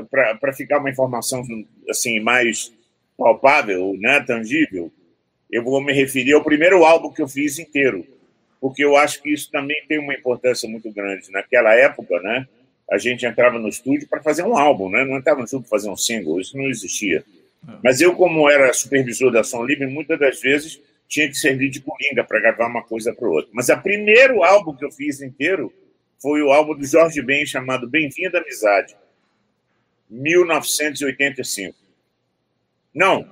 [0.09, 1.43] para ficar uma informação
[1.89, 2.71] assim mais
[3.17, 4.91] palpável, né, tangível,
[5.51, 8.05] eu vou me referir ao primeiro álbum que eu fiz inteiro,
[8.59, 11.31] porque eu acho que isso também tem uma importância muito grande.
[11.31, 12.47] Naquela época, né,
[12.89, 15.03] a gente entrava no estúdio para fazer um álbum, né?
[15.05, 17.23] não entrava no estúdio para fazer um single, isso não existia.
[17.83, 21.81] Mas eu, como era supervisor da Som Livre, muitas das vezes tinha que servir de
[21.81, 23.49] coringa para gravar uma coisa para outra.
[23.53, 25.71] Mas o primeiro álbum que eu fiz inteiro
[26.21, 28.95] foi o álbum do Jorge Ben chamado Bem-vindo à Amizade,
[30.09, 31.82] 1985.
[32.93, 33.27] Não,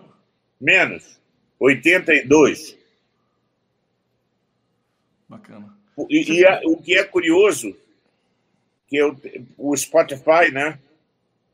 [0.59, 1.19] menos,
[1.59, 2.77] 82.
[5.27, 5.77] Bacana.
[6.09, 7.75] E, e a, o que é curioso,
[8.87, 9.15] que eu,
[9.57, 10.79] o Spotify, né?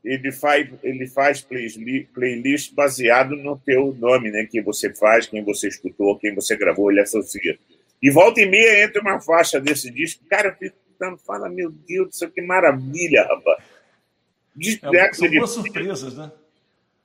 [0.04, 4.46] Ele faz, ele faz playlist baseado no teu nome, né?
[4.46, 7.58] Que você faz, quem você escutou, quem você gravou, ele associa.
[8.00, 10.76] E volta e meia entra uma faixa desse disco, cara, eu fico
[11.24, 13.62] fala, meu Deus do céu, que maravilha, rapaz.
[14.92, 16.32] É, são boas surpresas, né?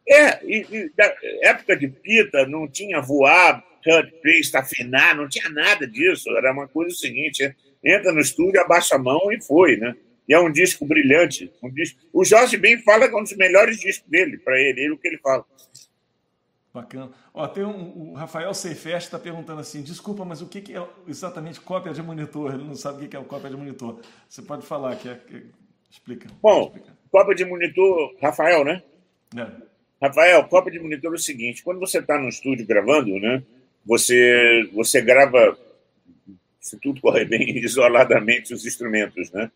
[0.08, 5.50] É, e, e, da época de Pita não tinha voar, cut, paste, afinar, não tinha
[5.50, 6.30] nada disso.
[6.38, 9.96] Era uma coisa seguinte: é, entra no estúdio, abaixa a mão e foi, né?
[10.28, 11.52] E é um disco brilhante.
[11.62, 12.00] Um disco...
[12.14, 14.98] O Jorge Ben fala que é um dos melhores discos dele, para ele, ele o
[14.98, 15.46] que ele fala.
[16.74, 17.12] Bacana.
[17.34, 20.84] Ó, tem um, o Rafael Seifest está perguntando assim: desculpa, mas o que, que, é
[21.08, 22.54] exatamente cópia de monitor?
[22.54, 24.02] Ele não sabe o que é o cópia de monitor.
[24.28, 25.16] Você pode falar, que é.
[25.16, 25.46] Que...
[25.92, 26.28] Explica.
[26.42, 26.98] Bom, explica.
[27.12, 28.82] cópia de monitor, Rafael, né?
[29.38, 29.73] É.
[30.04, 33.42] Rafael, cópia de monitor é o seguinte: quando você está no estúdio gravando, né?
[33.86, 35.58] Você, você grava,
[36.60, 39.50] se tudo correr bem, isoladamente os instrumentos, né?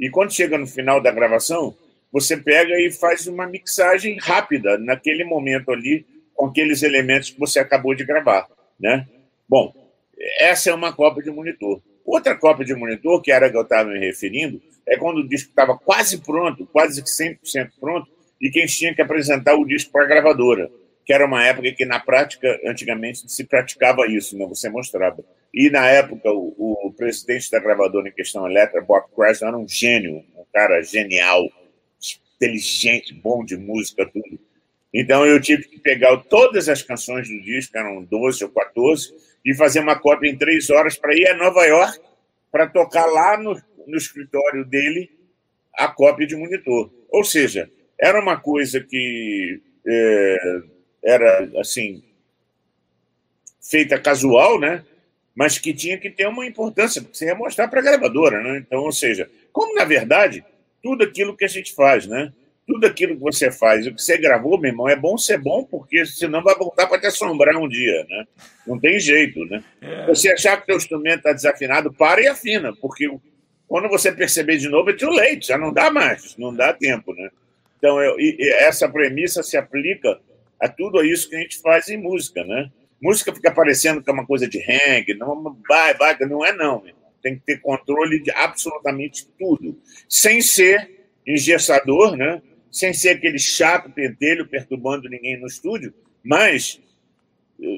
[0.00, 1.76] E quando chega no final da gravação,
[2.10, 7.60] você pega e faz uma mixagem rápida naquele momento ali com aqueles elementos que você
[7.60, 8.48] acabou de gravar,
[8.80, 9.06] né?
[9.48, 9.72] Bom,
[10.40, 11.80] essa é uma cópia de monitor.
[12.04, 15.50] Outra cópia de monitor, que era que eu estava me referindo, é quando o disco
[15.50, 18.10] estava quase pronto, quase que 100% pronto,
[18.42, 20.70] e quem tinha que apresentar o disco para a gravadora
[21.04, 24.46] que era uma época que, na prática, antigamente se praticava isso, né?
[24.46, 25.24] você mostrava.
[25.52, 29.68] E, na época, o, o presidente da gravadora em questão, Electra, Bob Krasner, era um
[29.68, 31.48] gênio, um cara genial,
[32.36, 34.38] inteligente, bom de música, tudo.
[34.94, 39.12] Então, eu tive que pegar todas as canções do disco, eram 12 ou 14,
[39.44, 41.98] e fazer uma cópia em três horas para ir a Nova York
[42.50, 45.10] para tocar lá no, no escritório dele
[45.74, 46.92] a cópia de monitor.
[47.10, 47.68] Ou seja,
[48.02, 50.60] era uma coisa que é,
[51.04, 52.02] era assim
[53.60, 54.84] feita casual, né?
[55.36, 58.58] Mas que tinha que ter uma importância, porque você ia mostrar para a gravadora, né?
[58.58, 60.44] Então, ou seja, como na verdade
[60.82, 62.32] tudo aquilo que a gente faz, né?
[62.66, 65.62] Tudo aquilo que você faz, o que você gravou, meu irmão, é bom ser bom,
[65.64, 68.26] porque senão vai voltar para te assombrar um dia, né?
[68.66, 69.62] Não tem jeito, né?
[69.80, 70.06] É.
[70.06, 73.08] Você achar que o teu instrumento está desafinado, para e afina, porque
[73.68, 77.14] quando você perceber de novo é too late, já não dá mais, não dá tempo,
[77.14, 77.30] né?
[77.82, 78.16] Então, eu,
[78.60, 80.20] essa premissa se aplica
[80.60, 82.70] a tudo isso que a gente faz em música, né?
[83.00, 86.84] Música fica parecendo que é uma coisa de hang, não vai, vai, não é não.
[87.20, 89.76] Tem que ter controle de absolutamente tudo,
[90.08, 92.40] sem ser engessador, né?
[92.70, 95.92] Sem ser aquele chato pentelho perturbando ninguém no estúdio,
[96.22, 96.80] mas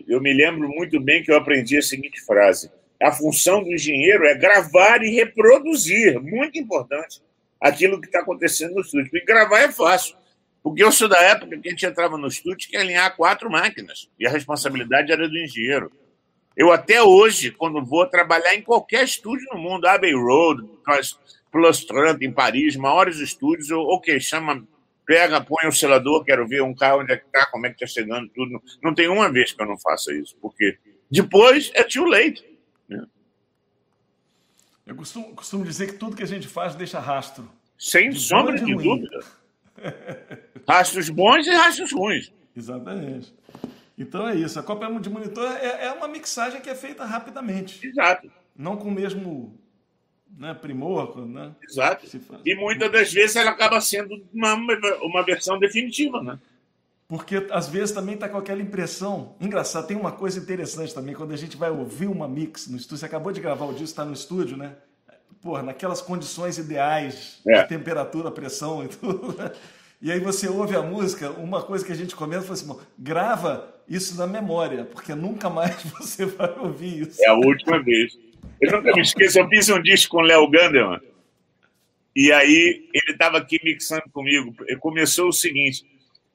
[0.07, 2.71] eu me lembro muito bem que eu aprendi a seguinte frase:
[3.03, 7.23] a função do engenheiro é gravar e reproduzir, muito importante,
[7.65, 9.09] aquilo que está acontecendo no estúdio.
[9.15, 10.15] E gravar é fácil.
[10.63, 14.11] Porque eu sou da época que a gente entrava no estúdio que alinhar quatro máquinas.
[14.19, 15.91] E a responsabilidade era do engenheiro.
[16.55, 20.63] Eu até hoje, quando vou trabalhar em qualquer estúdio no mundo, Abbey Road,
[21.51, 24.63] Plus Trump em Paris, maiores estúdios, eu, ok, chama,
[25.07, 27.83] pega, põe o selador, quero ver um carro onde é que está, como é que
[27.83, 28.63] está chegando, tudo.
[28.83, 30.79] Não tem uma vez que eu não faça isso, porque
[31.11, 32.45] depois é too late.
[32.89, 33.05] Né?
[34.87, 37.51] Eu costumo, costumo dizer que tudo que a gente faz deixa rastro.
[37.79, 39.21] Sem de sombra de, de dúvida.
[40.67, 42.33] Rastros bons e rastros ruins.
[42.57, 43.35] Exatamente.
[43.99, 44.59] Então é isso.
[44.59, 47.87] A cópia de monitor é, é uma mixagem que é feita rapidamente.
[47.87, 48.31] Exato.
[48.57, 49.59] Não com o mesmo
[50.37, 51.27] né, primor.
[51.27, 51.55] Né?
[51.63, 52.07] Exato.
[52.45, 54.55] E muitas das vezes ela acaba sendo uma,
[55.03, 56.39] uma versão definitiva, né?
[57.07, 59.37] Porque às vezes também está com aquela impressão.
[59.41, 62.99] Engraçado, tem uma coisa interessante também, quando a gente vai ouvir uma mix no estúdio.
[62.99, 64.75] Você acabou de gravar o disco, está no estúdio, né?
[65.45, 67.63] Porra, naquelas condições ideais é.
[67.63, 69.37] de temperatura, pressão e tudo.
[69.37, 69.53] Né?
[70.01, 73.75] E aí você ouve a música, uma coisa que a gente comenta foi assim, grava
[73.87, 77.23] isso na memória, porque nunca mais você vai ouvir isso.
[77.23, 78.19] É a última vez.
[78.59, 81.01] Eu nunca me esqueço, eu fiz um disco com o Léo Ganderman,
[82.17, 84.55] e aí ele estava aqui mixando comigo.
[84.81, 85.85] Começou o seguinte,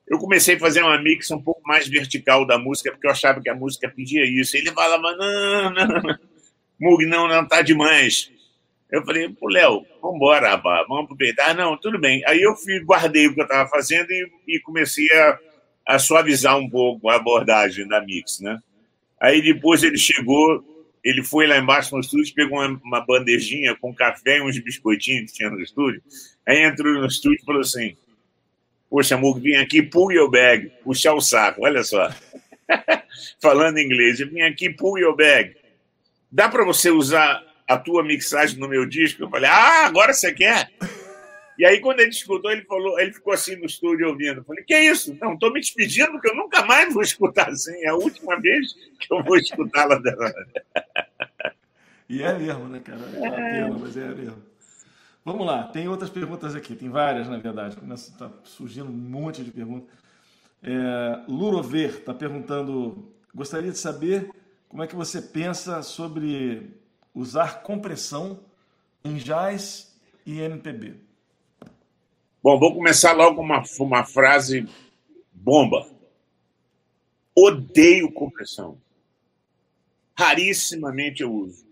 [0.07, 3.41] eu comecei a fazer uma mix um pouco mais vertical da música, porque eu achava
[3.41, 4.55] que a música pedia isso.
[4.55, 6.19] Ele falava, não, não, não.
[6.79, 8.31] Mug, não, não, tá demais.
[8.91, 11.53] Eu falei, pô, Léo, vamos embora, rapaz, vamos aproveitar.
[11.53, 12.23] Não, tudo bem.
[12.25, 15.39] Aí eu fui, guardei o que eu estava fazendo e, e comecei a,
[15.85, 18.59] a, suavizar um pouco a abordagem da Mix, né?
[19.19, 20.63] Aí depois ele chegou
[21.03, 25.31] ele foi lá embaixo no estúdio, pegou uma, uma bandejinha com café e uns biscoitinhos
[25.31, 26.01] que tinha no estúdio.
[26.45, 27.95] Aí entrou no estúdio e falou assim:
[28.89, 32.09] Poxa, amor, vim aqui, pull your bag, puxar o saco, olha só.
[33.41, 35.55] Falando em inglês, vim aqui, pull your bag.
[36.31, 39.23] Dá para você usar a tua mixagem no meu disco?
[39.23, 40.71] Eu falei: Ah, agora você quer?
[41.59, 44.37] E aí, quando ele escutou, ele falou, ele ficou assim no estúdio ouvindo.
[44.37, 45.17] Eu falei, que é isso?
[45.19, 47.75] Não, estou me despedindo, porque eu nunca mais vou escutar assim.
[47.83, 50.33] É a última vez que eu vou escutá-la dela.
[52.07, 53.01] E é mesmo, né, cara?
[53.13, 54.41] É uma pena, mas é mesmo.
[55.23, 57.77] Vamos lá, tem outras perguntas aqui, tem várias, na verdade.
[57.93, 59.89] Está surgindo um monte de perguntas.
[60.63, 64.31] É, Lurover está perguntando: gostaria de saber
[64.69, 66.73] como é que você pensa sobre
[67.19, 68.39] usar compressão
[69.03, 69.93] em jazz
[70.25, 70.95] e MPB.
[72.41, 74.65] Bom, vou começar logo com uma, uma frase
[75.33, 75.85] bomba.
[77.35, 78.79] Odeio compressão.
[80.17, 81.67] Rarissimamente eu uso.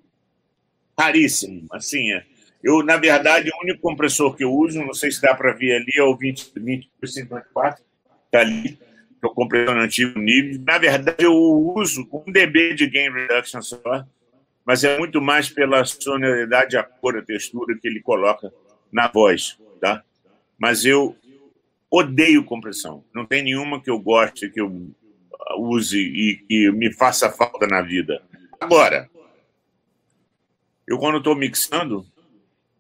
[1.00, 1.66] Raríssimo.
[1.72, 2.26] Assim, é.
[2.62, 5.78] eu, na verdade, o único compressor que eu uso, não sei se dá para ver
[5.78, 7.84] ali, é o 20, 2054,
[8.26, 8.80] está ali, que
[9.24, 10.62] é o compressor antigo nível.
[10.66, 14.06] Na verdade, eu uso um dB de gain reduction só,
[14.68, 18.54] mas é muito mais pela sonoridade, a cor, a textura que ele coloca
[18.92, 20.04] na voz, tá?
[20.60, 21.16] mas eu
[21.90, 23.02] odeio compressão.
[23.16, 24.94] Não tem nenhuma que eu goste, que eu
[25.58, 28.22] use e, e me faça falta na vida.
[28.60, 29.10] Agora,
[30.86, 32.06] eu quando estou mixando,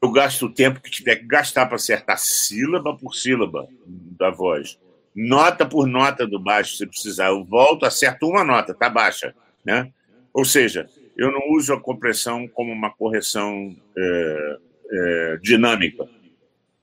[0.01, 4.77] eu gasto o tempo que tiver que gastar para acertar sílaba por sílaba da voz,
[5.15, 7.27] nota por nota do baixo, se precisar.
[7.27, 9.89] Eu volto, acerto uma nota, tá baixa, né?
[10.33, 14.57] Ou seja, eu não uso a compressão como uma correção é,
[14.91, 16.07] é, dinâmica.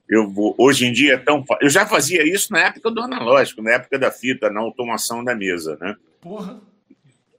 [0.08, 1.44] Eu vou, hoje em dia é tão.
[1.60, 5.34] Eu já fazia isso na época do analógico, na época da fita, na automação da
[5.34, 5.96] mesa, né?
[6.20, 6.60] Porra.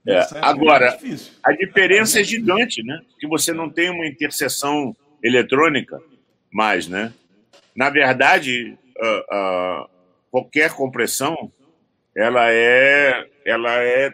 [0.08, 0.97] É, agora,
[1.43, 3.01] a diferença é gigante, né?
[3.19, 5.99] Que você não tem uma interseção eletrônica
[6.51, 7.12] mais, né?
[7.75, 8.77] Na verdade,
[10.31, 11.51] qualquer compressão,
[12.15, 14.13] ela é, ela é,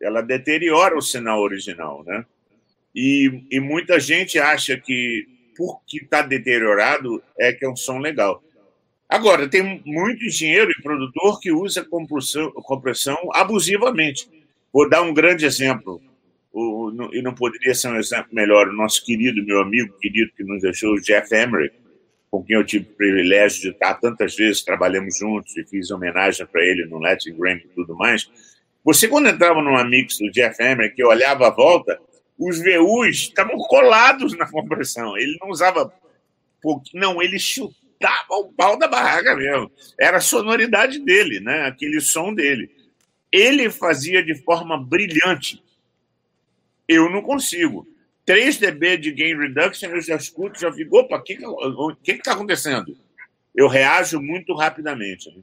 [0.00, 2.24] ela deteriora o sinal original, né?
[2.94, 8.42] E, e muita gente acha que porque está deteriorado, é que é um som legal.
[9.08, 14.28] Agora, tem muito engenheiro e produtor que usa compressão, compressão abusivamente.
[14.72, 16.02] Vou dar um grande exemplo,
[16.52, 20.44] o, e não poderia ser um exemplo melhor, o nosso querido, meu amigo querido que
[20.44, 21.70] nos deixou, o Jeff Emery,
[22.30, 26.44] com quem eu tive o privilégio de estar tantas vezes, trabalhamos juntos e fiz homenagem
[26.46, 28.28] para ele no Latin Grammy e tudo mais.
[28.86, 32.00] Você, quando entrava numa mix do Jeff Emery, que olhava a volta,
[32.38, 35.18] os VUs estavam colados na compressão.
[35.18, 35.92] Ele não usava.
[36.94, 37.74] Não, ele chutava
[38.30, 39.72] o pau da barraca mesmo.
[39.98, 41.66] Era a sonoridade dele, né?
[41.66, 42.70] aquele som dele.
[43.32, 45.60] Ele fazia de forma brilhante.
[46.86, 47.88] Eu não consigo.
[48.24, 51.32] 3 dB de gain reduction, eu já escuto, já fico, opa, o que
[52.12, 52.96] está tá acontecendo?
[53.52, 55.28] Eu reajo muito rapidamente.
[55.30, 55.42] Né?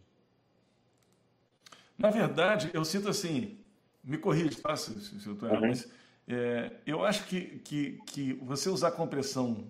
[2.04, 3.58] Na verdade, eu sinto assim,
[4.04, 5.70] me corrija, tá, se, se eu estou errado, uhum.
[5.70, 5.90] mas
[6.28, 9.66] é, eu acho que, que, que você usar compressão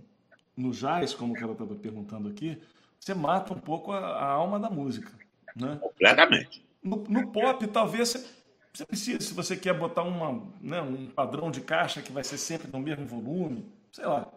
[0.58, 2.60] no jazz, como ela estava perguntando aqui,
[3.00, 5.12] você mata um pouco a, a alma da música.
[5.56, 5.78] Né?
[5.80, 6.66] Completamente.
[6.82, 8.26] No, no pop, talvez você,
[8.74, 12.40] você precise, se você quer botar uma, né, um padrão de caixa que vai ser
[12.40, 14.28] sempre no mesmo volume, sei lá.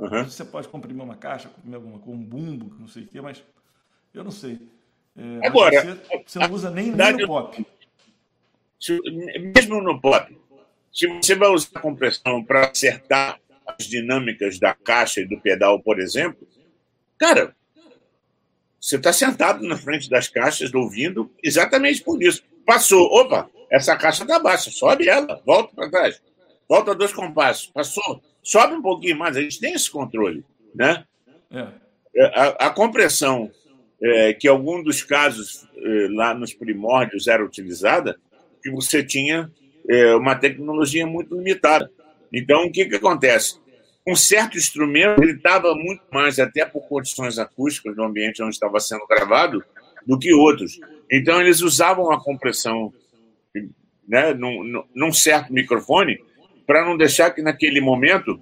[0.00, 0.24] Uhum.
[0.24, 3.40] Você pode comprimir uma caixa, comprimir alguma com um bumbo, não sei o quê, mas
[4.12, 4.68] eu não sei.
[5.42, 7.66] É, Agora, você, você, não usa nem, nem no pop.
[9.54, 10.36] Mesmo no pop,
[10.92, 15.80] se você vai usar a compressão para acertar as dinâmicas da caixa e do pedal,
[15.80, 16.48] por exemplo,
[17.18, 17.54] cara,
[18.80, 22.42] você está sentado na frente das caixas ouvindo exatamente por isso.
[22.64, 26.22] Passou, opa, essa caixa está baixa, sobe ela, volta para trás,
[26.68, 31.04] volta dois compassos, passou, sobe um pouquinho mais, a gente tem esse controle, né?
[31.50, 31.66] É.
[32.16, 33.50] é a, a, compressão,
[34.02, 38.18] é, que algum dos casos é, lá nos primórdios era utilizada,
[38.62, 39.50] que você tinha
[39.88, 41.90] é uma tecnologia muito limitada.
[42.32, 43.58] Então, o que, que acontece?
[44.06, 49.06] Um certo instrumento estava muito mais, até por condições acústicas do ambiente onde estava sendo
[49.06, 49.64] gravado,
[50.06, 50.78] do que outros.
[51.10, 52.92] Então, eles usavam a compressão
[54.06, 56.18] né, num, num certo microfone
[56.66, 58.40] para não deixar que, naquele momento,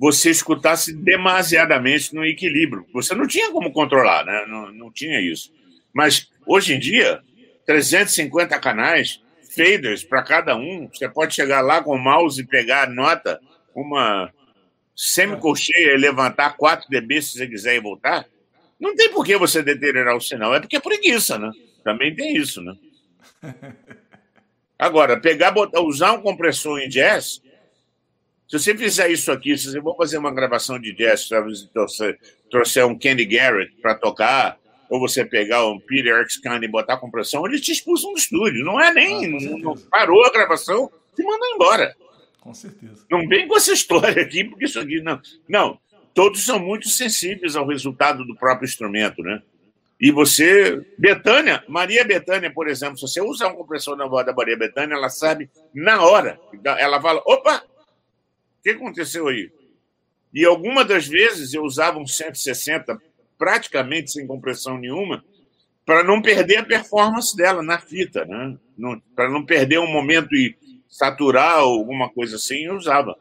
[0.00, 2.86] você escutasse demasiadamente no equilíbrio.
[2.90, 4.46] Você não tinha como controlar, né?
[4.48, 5.52] não, não tinha isso.
[5.92, 7.20] Mas, hoje em dia,
[7.66, 9.20] 350 canais,
[9.54, 10.88] faders para cada um.
[10.90, 13.38] Você pode chegar lá com o mouse e pegar a nota,
[13.74, 14.32] uma
[14.96, 18.24] semicolcheia e levantar 4 dB se você quiser e voltar.
[18.80, 20.54] Não tem por que você deteriorar o sinal.
[20.54, 21.50] É porque é preguiça, né?
[21.84, 22.74] Também tem isso, né?
[24.78, 27.42] Agora, pegar, botar, usar um compressor em jazz,
[28.50, 31.40] se você fizer isso aqui, se você for fazer uma gravação de jazz, se
[31.72, 32.18] você
[32.50, 37.46] trouxer um Kenny Garrett para tocar, ou você pegar um Peter Erskine e botar compressão,
[37.46, 38.64] eles te expulsam do estúdio.
[38.64, 39.24] Não é nem.
[39.24, 41.94] Ah, não, não, parou a gravação, te manda embora.
[42.40, 43.06] Com certeza.
[43.08, 45.20] Não vem com essa história aqui, porque isso aqui não.
[45.48, 45.78] Não,
[46.12, 49.40] todos são muito sensíveis ao resultado do próprio instrumento, né?
[50.00, 54.32] E você, Betânia, Maria Betânia, por exemplo, se você usar um compressor na voz da
[54.32, 56.40] Maria Betânia, ela sabe na hora.
[56.78, 57.62] Ela fala: opa,
[58.60, 59.50] o que aconteceu aí?
[60.32, 63.00] E algumas das vezes eu usava um 160
[63.38, 65.24] praticamente sem compressão nenhuma,
[65.84, 68.56] para não perder a performance dela na fita, né?
[69.16, 70.56] Para não perder um momento e
[70.86, 73.16] saturar alguma coisa assim, eu usava.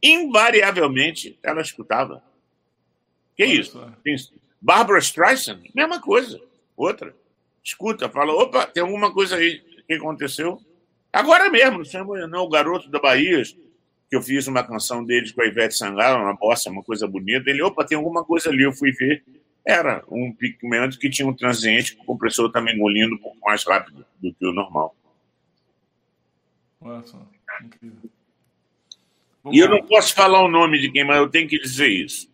[0.00, 2.22] Invariavelmente, ela escutava.
[3.36, 3.84] Que isso?
[4.60, 6.40] Barbara Streisand, mesma coisa.
[6.76, 7.14] Outra.
[7.62, 10.62] Escuta, fala, opa, tem alguma coisa aí que aconteceu.
[11.12, 13.42] Agora mesmo, não não, o garoto da Bahia,
[14.08, 17.50] que eu fiz uma canção deles com a Ivete Sangalo, uma bossa, uma coisa bonita.
[17.50, 18.62] Ele, opa, tem alguma coisa ali.
[18.62, 19.24] Eu fui ver.
[19.66, 24.04] Era um pigmento que tinha um transiente, o compressor também engolindo um pouco mais rápido
[24.20, 24.94] do que o normal.
[26.80, 27.26] Olha só,
[27.64, 28.10] incrível.
[29.50, 32.30] e eu não posso falar o nome de quem, mas eu tenho que dizer isso.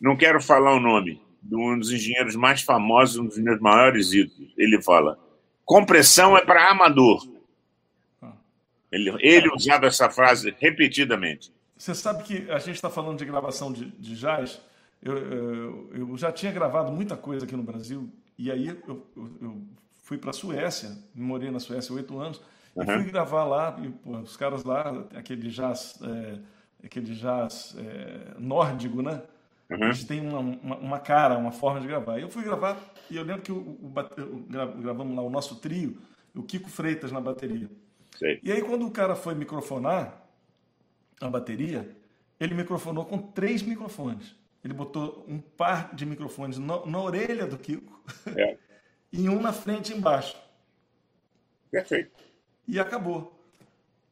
[0.00, 4.12] Não quero falar o nome de um dos engenheiros mais famosos, um dos meus maiores
[4.12, 4.52] ídolos.
[4.58, 5.16] Ele fala:
[5.64, 7.31] compressão é para amador.
[8.92, 11.52] Ele, ele usava essa frase repetidamente.
[11.76, 14.60] Você sabe que a gente está falando de gravação de, de jazz.
[15.02, 19.62] Eu, eu, eu, já tinha gravado muita coisa aqui no Brasil e aí eu, eu
[20.02, 22.40] fui para a Suécia, morei na Suécia oito anos
[22.74, 22.84] Uhum.
[22.84, 26.38] E fui gravar lá, e, pô, os caras lá, aquele jazz, é,
[26.84, 29.22] aquele jazz é, nórdico, né?
[29.70, 29.84] Uhum.
[29.84, 32.18] Eles têm uma, uma, uma, cara, uma forma de gravar.
[32.18, 32.78] Eu fui gravar
[33.10, 35.98] e eu lembro que o, o, o, gravamos lá o nosso trio,
[36.34, 37.70] o Kiko Freitas na bateria.
[38.42, 40.22] E aí quando o cara foi microfonar
[41.20, 41.96] a bateria,
[42.38, 44.34] ele microfonou com três microfones.
[44.64, 48.02] Ele botou um par de microfones na, na orelha do Kiko
[48.36, 48.56] é.
[49.12, 50.36] e um na frente e embaixo.
[51.70, 52.32] Perfeito
[52.66, 53.38] e acabou.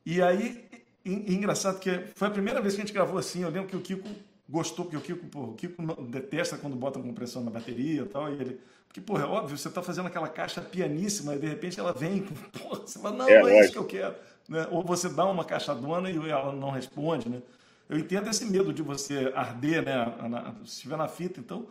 [0.05, 0.69] E aí,
[1.05, 3.43] engraçado que foi a primeira vez que a gente gravou assim.
[3.43, 4.09] Eu lembro que o Kiko
[4.51, 8.29] gostou, porque o Kiko, pô, o Kiko detesta quando bota compressão na bateria e tal.
[8.29, 11.79] E ele, porque, porra, é óbvio, você está fazendo aquela caixa pianíssima e de repente
[11.79, 12.23] ela vem,
[12.61, 14.17] porra, você fala, não, é, não é isso que eu quero.
[14.49, 14.67] Né?
[14.71, 17.41] Ou você dá uma caixa dona e ela não responde, né?
[17.89, 20.15] Eu entendo esse medo de você arder, né?
[20.65, 21.69] Se estiver na fita, então.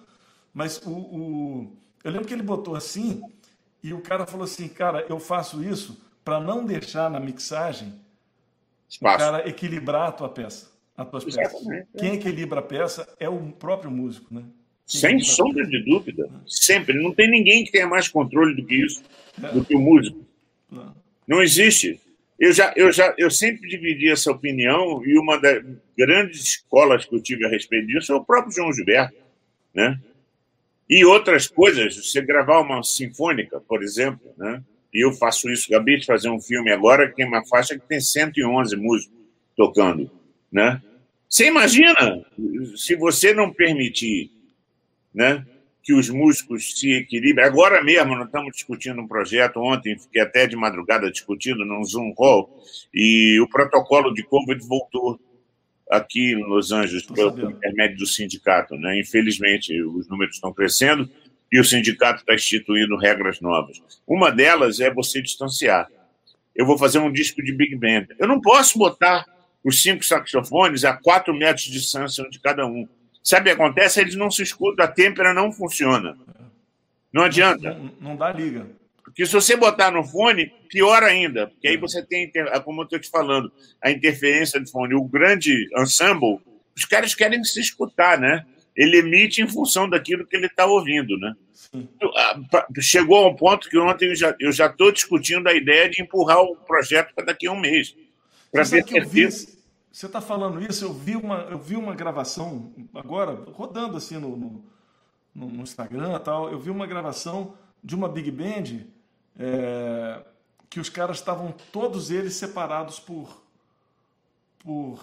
[0.53, 3.21] Mas o, o, eu lembro que ele botou assim
[3.83, 7.93] e o cara falou assim, cara, eu faço isso para não deixar na mixagem
[8.87, 9.15] Espaço.
[9.15, 10.67] o cara equilibrar a tua peça,
[11.01, 11.61] as tuas peças.
[11.97, 14.43] Quem equilibra a peça é o próprio músico, né?
[14.87, 16.29] Quem Sem sombra de dúvida.
[16.47, 17.01] Sempre.
[17.01, 19.03] Não tem ninguém que tenha mais controle do que isso,
[19.41, 19.51] é.
[19.51, 20.25] do que o músico.
[20.71, 20.95] Não.
[21.27, 21.99] não existe.
[22.39, 25.63] Eu já, eu já, eu sempre dividi essa opinião e uma das
[25.97, 29.17] grandes escolas que eu tive a respeito disso é o próprio João Gilberto,
[29.73, 29.99] né?
[30.89, 34.63] E outras coisas, você gravar uma sinfônica, por exemplo, né?
[34.93, 35.67] e eu faço isso.
[35.67, 39.17] Acabei de fazer um filme agora que tem uma faixa que tem 111 músicos
[39.55, 40.09] tocando,
[40.51, 40.81] né?
[41.29, 42.25] Você imagina
[42.75, 44.31] se você não permitir,
[45.13, 45.45] né,
[45.83, 47.45] que os músicos se equilibrem.
[47.45, 52.13] Agora mesmo nós estamos discutindo um projeto ontem, fiquei até de madrugada discutindo num Zoom
[52.17, 52.61] Hall
[52.93, 55.19] e o protocolo de Covid voltou
[55.89, 58.99] aqui em Los Angeles pelo intermédio do sindicato, né?
[58.99, 61.09] Infelizmente os números estão crescendo
[61.51, 63.81] e o sindicato está instituindo regras novas.
[64.05, 65.87] Uma delas é você distanciar.
[66.55, 68.07] Eu vou fazer um disco de Big Band.
[68.19, 69.25] Eu não posso botar
[69.63, 72.87] os cinco saxofones a quatro metros de distância de cada um.
[73.23, 73.99] Sabe o que acontece?
[73.99, 76.17] Eles não se escutam, a têmpera não funciona.
[77.11, 77.73] Não adianta.
[77.73, 78.67] Não, não dá liga.
[79.03, 81.47] Porque se você botar no fone, pior ainda.
[81.47, 82.31] Porque aí você tem,
[82.63, 83.51] como eu estou te falando,
[83.83, 84.95] a interferência do fone.
[84.95, 86.39] O grande ensemble,
[86.75, 88.45] os caras querem se escutar, né?
[88.79, 91.35] ele emite em função daquilo que ele está ouvindo, né?
[92.79, 96.55] Chegou a um ponto que ontem eu já estou discutindo a ideia de empurrar o
[96.55, 97.93] projeto para daqui a um mês.
[98.51, 99.59] Para ver certeza.
[99.91, 104.37] Você está falando isso, eu vi, uma, eu vi uma gravação agora, rodando assim no,
[104.37, 104.63] no,
[105.33, 108.85] no Instagram e tal, eu vi uma gravação de uma Big Band
[109.37, 110.21] é,
[110.69, 113.41] que os caras estavam todos eles separados por.
[114.59, 114.99] por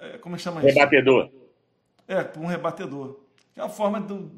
[0.00, 0.78] é, como é que chama isso?
[0.78, 1.30] Rebatedor.
[2.06, 3.20] É, por um rebatedor.
[3.56, 4.30] É a forma do,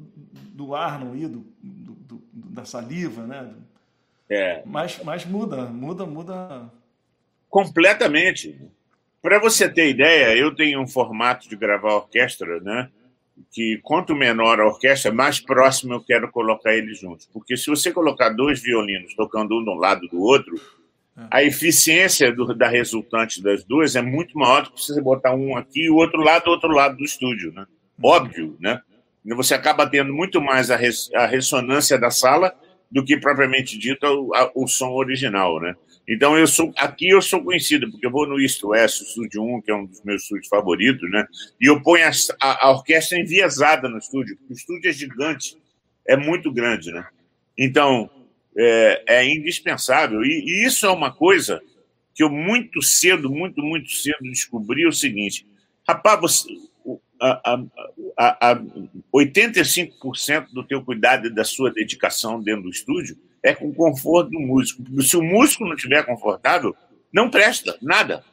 [0.53, 3.55] do ar não ir, do, do, do, da saliva, né?
[4.29, 4.63] É.
[4.65, 6.73] Mas, mas muda, muda, muda.
[7.51, 8.57] Completamente.
[9.21, 12.89] Para você ter ideia, eu tenho um formato de gravar orquestra, né?
[13.53, 17.29] Que quanto menor a orquestra, mais próximo eu quero colocar eles juntos.
[17.33, 20.55] Porque se você colocar dois violinos tocando um de um lado do outro,
[21.19, 21.23] é.
[21.31, 25.57] a eficiência do, da resultante das duas é muito maior do que você botar um
[25.57, 27.67] aqui e o outro lado do outro lado do estúdio, né?
[28.03, 28.81] Óbvio, né?
[29.25, 32.55] Você acaba tendo muito mais a, res, a ressonância da sala
[32.91, 35.75] do que propriamente dito o, a, o som original, né?
[36.11, 39.45] Então eu sou aqui eu sou conhecido porque eu vou no East West, o estúdio
[39.45, 41.25] 1, que é um dos meus estúdios favoritos, né?
[41.61, 45.57] E eu ponho a, a, a orquestra enviesada no estúdio, porque o estúdio é gigante,
[46.09, 47.07] é muito grande, né?
[47.57, 48.11] Então
[48.59, 51.63] é, é indispensável e, e, isso é uma coisa
[52.13, 55.47] que eu muito cedo, muito muito cedo descobri o seguinte,
[55.87, 56.49] rapaz, você,
[57.21, 57.61] a,
[58.17, 58.61] a, a
[59.15, 64.31] 85% do teu cuidado e da sua dedicação dentro do estúdio é com o conforto
[64.31, 64.83] do músico.
[65.03, 66.75] Se o músico não estiver confortável,
[67.13, 68.25] não presta nada.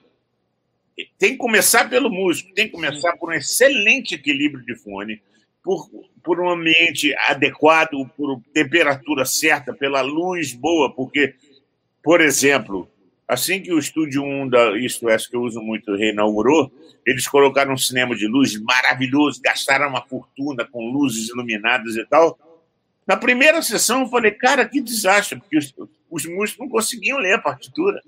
[1.18, 5.22] Tem que começar pelo músico, tem que começar por um excelente equilíbrio de fone,
[5.64, 5.88] por,
[6.24, 11.36] por um ambiente adequado, por temperatura certa, pela luz boa, porque,
[12.04, 12.90] por exemplo,
[13.28, 16.72] assim que o Estúdio 1 da East West, que eu uso muito, reinaugurou,
[17.06, 22.40] eles colocaram um cinema de luz maravilhoso, gastaram uma fortuna com luzes iluminadas e tal,
[23.08, 25.74] na primeira sessão, eu falei, cara, que desastre, porque os,
[26.12, 28.04] os músicos não conseguiam ler a partitura.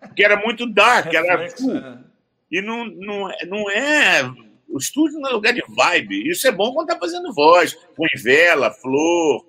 [0.00, 1.48] Porque era muito dark, era.
[1.60, 2.04] Uh,
[2.50, 4.22] e não, não, não é.
[4.68, 6.28] O estúdio não é lugar de vibe.
[6.28, 7.74] Isso é bom quando tá fazendo voz.
[7.96, 9.44] Põe vela, flor,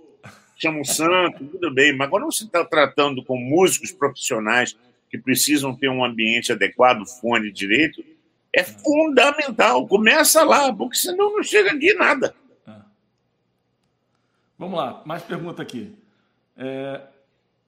[0.58, 1.96] chama um santo, tudo bem.
[1.96, 4.76] Mas quando você está tratando com músicos profissionais
[5.10, 8.04] que precisam ter um ambiente adequado, fone direito,
[8.52, 9.88] é fundamental.
[9.88, 12.36] Começa lá, porque senão não chega aqui nada.
[14.58, 15.98] Vamos lá, mais pergunta aqui.
[16.56, 17.02] É,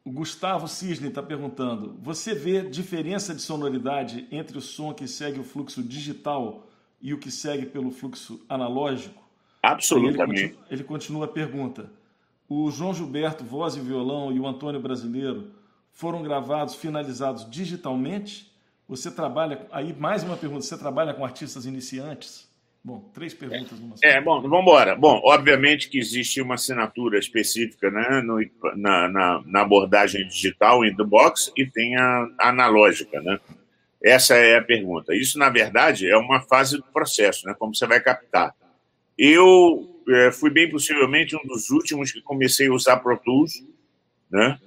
[0.03, 5.39] o Gustavo Cisne está perguntando: você vê diferença de sonoridade entre o som que segue
[5.39, 6.65] o fluxo digital
[7.01, 9.21] e o que segue pelo fluxo analógico?
[9.61, 10.41] Absolutamente.
[10.41, 11.91] Ele, ele continua a pergunta:
[12.47, 15.51] o João Gilberto, voz e violão, e o Antônio Brasileiro
[15.91, 18.49] foram gravados, finalizados digitalmente?
[18.88, 19.67] Você trabalha.
[19.71, 22.46] Aí, mais uma pergunta: você trabalha com artistas iniciantes?
[22.84, 24.95] Bom, três perguntas numa É, bom, vamos embora.
[24.95, 28.39] Bom, obviamente que existe uma assinatura específica né, no,
[28.75, 33.39] na, na, na, abordagem digital in the box e tem a, a, analógica, né?
[34.01, 35.13] Essa é a pergunta.
[35.13, 37.53] Isso, na verdade, é uma fase do processo, né?
[37.57, 38.53] Como você vai captar.
[39.17, 43.65] Eu é, fui bem possivelmente um dos últimos que comecei a usar Pro Tools,
[44.32, 44.57] né?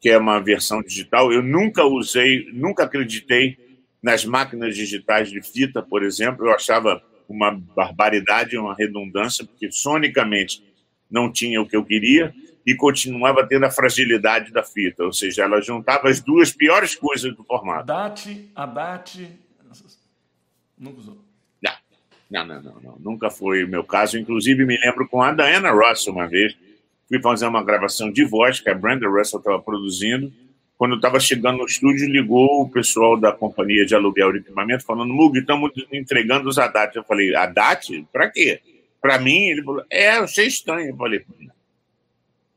[0.00, 1.32] Que é uma versão digital.
[1.32, 3.58] Eu nunca usei, nunca acreditei
[4.02, 6.46] nas máquinas digitais de fita, por exemplo.
[6.46, 10.64] Eu achava uma barbaridade, uma redundância, porque sonicamente
[11.10, 12.34] não tinha o que eu queria
[12.66, 17.34] e continuava tendo a fragilidade da fita, ou seja, ela juntava as duas piores coisas
[17.34, 17.86] do formato.
[17.86, 18.66] DAT, a
[20.78, 21.28] nunca usou.
[22.30, 24.18] Não, não, não, não, nunca foi o meu caso.
[24.18, 26.54] Inclusive, me lembro com a Diana Russell uma vez,
[27.08, 30.30] fui fazer uma gravação de voz que a Brenda Russell estava produzindo,
[30.78, 34.84] quando eu estava chegando no estúdio, ligou o pessoal da companhia de aluguel de equipamento
[34.84, 36.94] falando, Mug, estamos entregando os ADAT.
[36.94, 38.06] Eu falei, ADAT?
[38.12, 38.60] Para quê?
[39.00, 39.48] Para mim?
[39.48, 40.90] Ele falou, é, eu achei estranho.
[40.90, 41.26] Eu falei,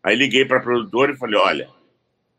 [0.04, 1.70] aí liguei para a produtora e falei, olha,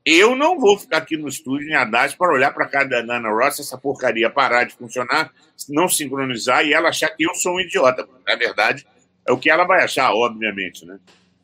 [0.06, 3.30] eu não vou ficar aqui no estúdio em ADAT para olhar para a da Nana
[3.30, 5.32] Ross, essa porcaria parar de funcionar,
[5.68, 8.08] não sincronizar e ela achar que eu sou um idiota.
[8.24, 8.86] Na verdade,
[9.26, 11.00] é o que ela vai achar, obviamente, né?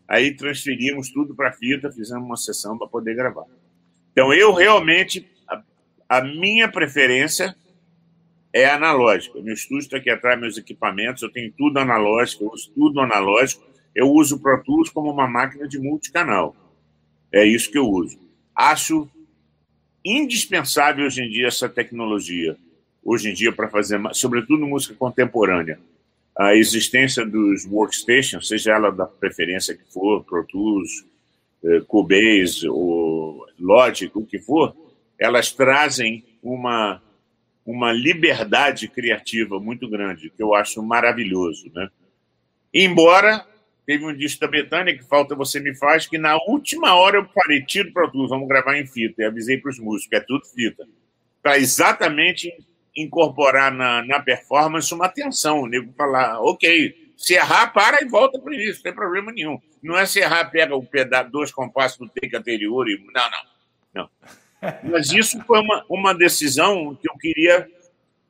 [0.06, 3.44] Aí transferimos tudo para a fita, fizemos uma sessão para poder gravar.
[4.18, 5.62] Então, eu realmente, a,
[6.08, 7.54] a minha preferência
[8.52, 9.40] é analógica.
[9.40, 13.62] Meu estúdio está aqui atrás, meus equipamentos, eu tenho tudo analógico, eu uso tudo analógico.
[13.94, 16.56] Eu uso o Pro Tools como uma máquina de multicanal.
[17.32, 18.18] É isso que eu uso.
[18.56, 19.08] Acho
[20.04, 22.56] indispensável hoje em dia essa tecnologia,
[23.04, 25.78] hoje em dia, para fazer, sobretudo música contemporânea.
[26.36, 31.04] A existência dos workstations, seja ela da preferência que for, Pro Tools,
[31.86, 34.74] Cubase ou Logic, o que for,
[35.18, 37.02] elas trazem uma,
[37.66, 41.70] uma liberdade criativa muito grande, que eu acho maravilhoso.
[41.74, 41.88] Né?
[42.72, 43.44] Embora
[43.84, 47.26] teve um disco da Betânia que falta Você Me Faz, que na última hora eu
[47.26, 49.22] falei, tiro para tudo, vamos gravar em fita.
[49.22, 50.86] E avisei para os músicos, é tudo fita.
[51.42, 52.52] Para exatamente
[52.94, 55.62] incorporar na, na performance uma tensão.
[55.62, 59.32] O nego falar, ok, se errar, para e volta para o início, não tem problema
[59.32, 59.58] nenhum.
[59.82, 62.98] Não é se errar, pega o pedaço, dois compassos do take anterior e.
[63.12, 63.40] Não, não.
[63.94, 64.10] não.
[64.90, 67.68] Mas isso foi uma, uma decisão que eu queria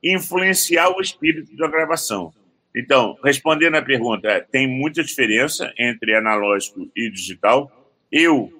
[0.02, 2.32] influenciar o espírito da gravação.
[2.74, 7.70] Então, respondendo à pergunta, é, tem muita diferença entre analógico e digital.
[8.12, 8.52] Eu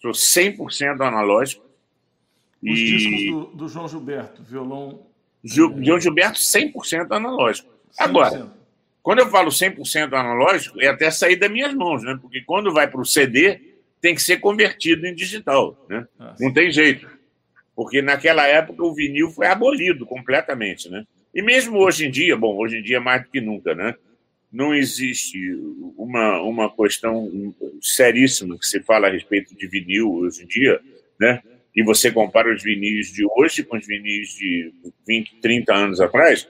[0.00, 1.64] sou 100% analógico.
[2.62, 2.84] Os e...
[2.84, 5.06] discos do, do, João Gilberto, violão.
[5.42, 7.68] Gil, João Gilberto, 100% analógico.
[7.68, 7.74] 100%.
[7.98, 8.55] Agora,
[9.06, 12.18] quando eu falo 100% analógico, é até sair das minhas mãos, né?
[12.20, 13.60] Porque quando vai para o CD,
[14.00, 16.08] tem que ser convertido em digital, né?
[16.18, 17.08] Ah, Não tem jeito.
[17.76, 21.04] porque naquela época o vinil foi abolido completamente, né?
[21.32, 23.94] E mesmo hoje em dia, bom, hoje em dia mais do que nunca, né?
[24.52, 25.38] Não existe
[25.96, 27.30] uma, uma questão
[27.80, 30.80] seríssima que se fala a respeito de vinil hoje em dia,
[31.20, 31.40] né?
[31.76, 34.72] E você compara os vinis de hoje com os vinis de
[35.06, 36.48] 20, 30 anos atrás,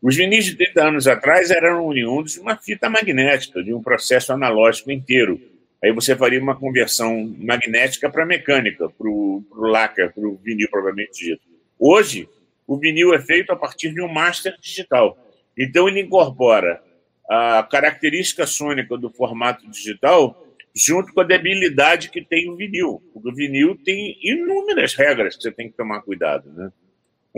[0.00, 4.32] os vinis de 30 anos atrás eram oriundos de uma fita magnética, de um processo
[4.32, 5.40] analógico inteiro.
[5.82, 11.24] Aí você faria uma conversão magnética para mecânica, para o lacre, para o vinil propriamente
[11.24, 11.42] dito.
[11.78, 12.28] Hoje,
[12.66, 15.16] o vinil é feito a partir de um master digital.
[15.56, 16.80] Então, ele incorpora
[17.28, 20.44] a característica sônica do formato digital
[20.74, 23.02] junto com a debilidade que tem o vinil.
[23.12, 26.50] Porque o vinil tem inúmeras regras que você tem que tomar cuidado.
[26.52, 26.70] Né?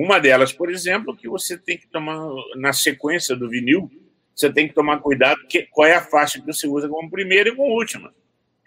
[0.03, 2.19] Uma delas, por exemplo, que você tem que tomar,
[2.57, 3.91] na sequência do vinil,
[4.35, 7.51] você tem que tomar cuidado que, qual é a faixa que você usa como primeira
[7.51, 8.13] e como última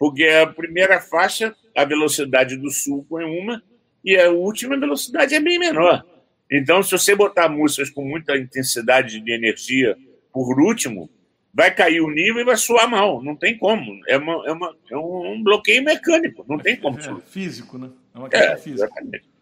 [0.03, 3.63] porque a primeira faixa, a velocidade do sulco é uma,
[4.03, 6.05] e a última velocidade é bem menor.
[6.51, 9.97] Então, se você botar músicas com muita intensidade de energia
[10.34, 11.09] por último,
[11.53, 13.23] vai cair o nível e vai soar mal.
[13.23, 13.97] Não tem como.
[14.05, 16.45] É, uma, é, uma, é um bloqueio mecânico.
[16.49, 16.99] Não tem como.
[16.99, 17.89] É, físico, né?
[18.13, 18.84] É uma questão é, física.
[18.84, 19.32] Exatamente.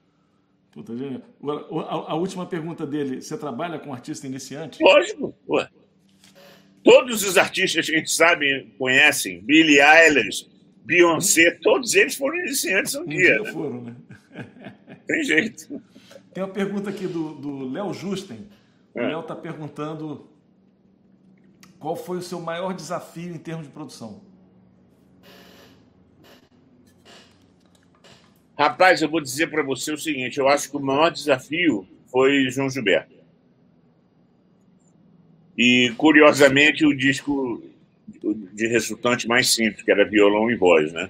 [0.74, 4.82] Puta, a, a, última pergunta dele: você trabalha com artista iniciante?
[4.82, 5.36] Lógico.
[5.50, 5.68] Ué.
[6.84, 10.50] Todos os artistas que a gente sabe, conhecem, Billie Eilish,
[10.84, 13.36] Beyoncé, todos eles foram iniciantes um, um dia.
[13.36, 13.52] dia né?
[13.52, 13.96] foram, né?
[15.06, 15.82] Tem jeito.
[16.34, 18.48] Tem uma pergunta aqui do Léo Justen.
[18.94, 19.08] O é.
[19.08, 20.28] Léo está perguntando
[21.78, 24.22] qual foi o seu maior desafio em termos de produção?
[28.62, 32.48] Rapaz, eu vou dizer para você o seguinte: eu acho que o maior desafio foi
[32.52, 33.16] João Gilberto.
[35.58, 37.64] E, curiosamente, o disco
[38.54, 41.10] de resultante mais simples, que era violão e voz, né?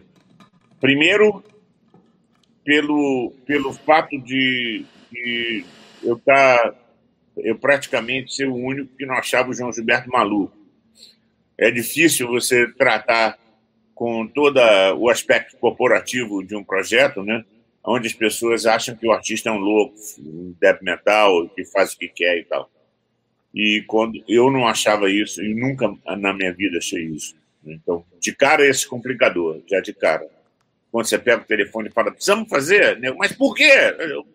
[0.79, 1.43] Primeiro,
[2.63, 5.65] pelo, pelo fato de, de
[6.01, 6.75] eu estar, tá,
[7.35, 10.55] eu praticamente ser o único que não achava o João Gilberto maluco.
[11.57, 13.37] É difícil você tratar
[14.01, 14.59] com todo
[14.97, 17.45] o aspecto corporativo de um projeto, né?
[17.83, 21.93] Onde as pessoas acham que o artista é um louco, um death metal, que faz
[21.93, 22.67] o que quer e tal.
[23.53, 27.35] E quando eu não achava isso, e nunca na minha vida achei isso.
[27.63, 30.27] Então, de cara, esse complicador, já de cara.
[30.91, 33.71] Quando você pega o telefone e fala, precisamos fazer, mas por quê?
[33.99, 34.25] Eu,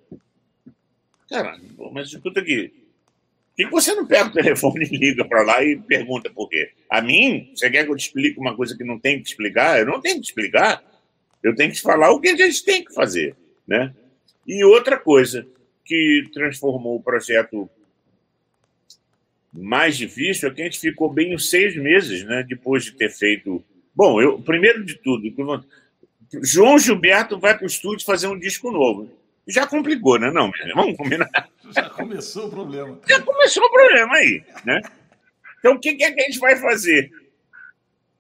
[1.29, 1.59] cara,
[1.91, 2.73] mas escuta aqui.
[3.57, 6.73] Que você não pega o telefone e liga para lá e pergunta por quê?
[6.91, 9.79] A mim, você quer que eu te explique uma coisa que não tem que explicar?
[9.79, 10.85] Eu não tenho que explicar.
[11.43, 13.35] Eu tenho que te falar o que a gente tem que fazer.
[13.67, 13.95] Né?
[14.47, 15.47] E outra coisa
[15.85, 17.69] que transformou o projeto
[19.53, 22.45] mais difícil é que a gente ficou bem uns seis meses, né?
[22.47, 23.65] Depois de ter feito.
[23.95, 25.33] Bom, eu primeiro de tudo,
[26.43, 29.11] João Gilberto vai para o estúdio fazer um disco novo.
[29.47, 30.31] Já complicou, né?
[30.31, 31.29] Não, vamos combinar.
[31.71, 33.01] Já começou o problema.
[33.09, 34.81] Já começou o problema aí, né?
[35.59, 37.11] Então, o que, é que a gente vai fazer?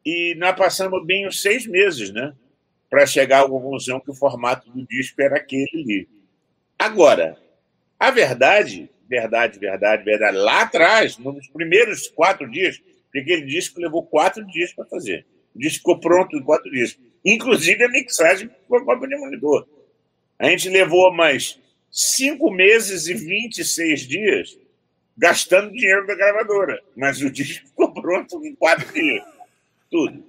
[0.05, 2.33] E nós passamos bem uns seis meses, né?
[2.89, 6.09] Para chegar à conclusão que o formato do disco era aquele ali.
[6.79, 7.37] Agora,
[7.99, 10.37] a verdade verdade, verdade, verdade.
[10.37, 15.25] Lá atrás, nos primeiros quatro dias, porque aquele disco levou quatro dias para fazer.
[15.55, 16.99] O disco ficou pronto em quatro dias.
[17.25, 19.67] Inclusive a mixagem com a monitor.
[20.39, 21.59] A gente levou mais
[21.91, 24.59] cinco meses e 26 dias
[25.17, 26.83] gastando dinheiro da gravadora.
[26.95, 29.25] Mas o disco ficou pronto em quatro dias.
[29.91, 30.25] Tudo.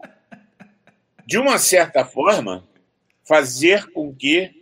[1.26, 2.68] De uma certa forma,
[3.24, 4.56] fazer com que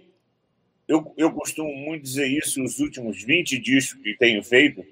[0.88, 4.86] eu, eu costumo muito dizer isso, os últimos 20 discos que tenho feito,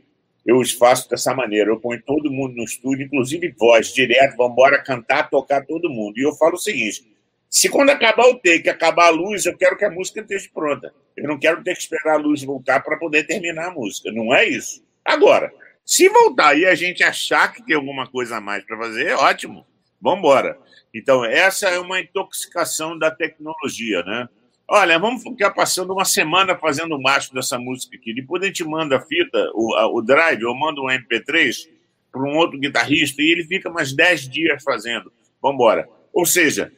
[0.45, 1.69] eu os faço dessa maneira.
[1.69, 6.17] Eu ponho todo mundo no estúdio, inclusive voz, direto, vamos embora cantar, tocar todo mundo.
[6.17, 7.05] E eu falo o seguinte:
[7.53, 10.91] se quando acabar o take, acabar a luz, eu quero que a música esteja pronta.
[11.15, 14.11] Eu não quero ter que esperar a luz voltar para poder terminar a música.
[14.11, 14.83] Não é isso.
[15.05, 15.53] Agora,
[15.85, 19.15] se voltar e a gente achar que tem alguma coisa a mais para fazer, é
[19.15, 19.67] ótimo.
[20.01, 20.57] Vamos embora.
[20.91, 24.27] Então, essa é uma intoxicação da tecnologia, né?
[24.67, 28.15] Olha, vamos ficar passando uma semana fazendo o macho dessa música aqui.
[28.15, 31.69] Depois a gente manda a fita, o, a, o drive, ou manda um MP3
[32.11, 35.13] para um outro guitarrista e ele fica mais 10 dias fazendo.
[35.39, 35.87] Vamos embora.
[36.11, 36.71] Ou seja,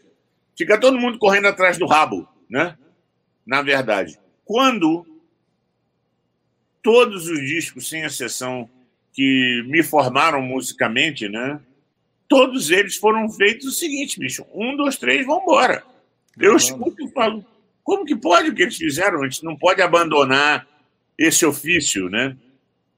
[0.58, 2.78] fica todo mundo correndo atrás do rabo, né?
[3.45, 4.20] Na verdade.
[4.43, 5.06] Quando
[6.82, 8.70] todos os discos, sem exceção,
[9.12, 11.60] que me formaram musicamente, né?
[12.28, 14.45] Todos eles foram feitos o seguinte, bicho.
[14.53, 15.84] Um, dois, três, vamos embora.
[16.38, 17.45] Eu escuto e falo,
[17.84, 19.22] como que pode o que eles fizeram?
[19.22, 20.68] A gente não pode abandonar
[21.18, 22.36] esse ofício, né?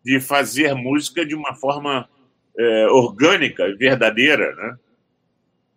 [0.04, 2.10] De fazer música de uma forma
[2.58, 4.78] é, orgânica, verdadeira, né?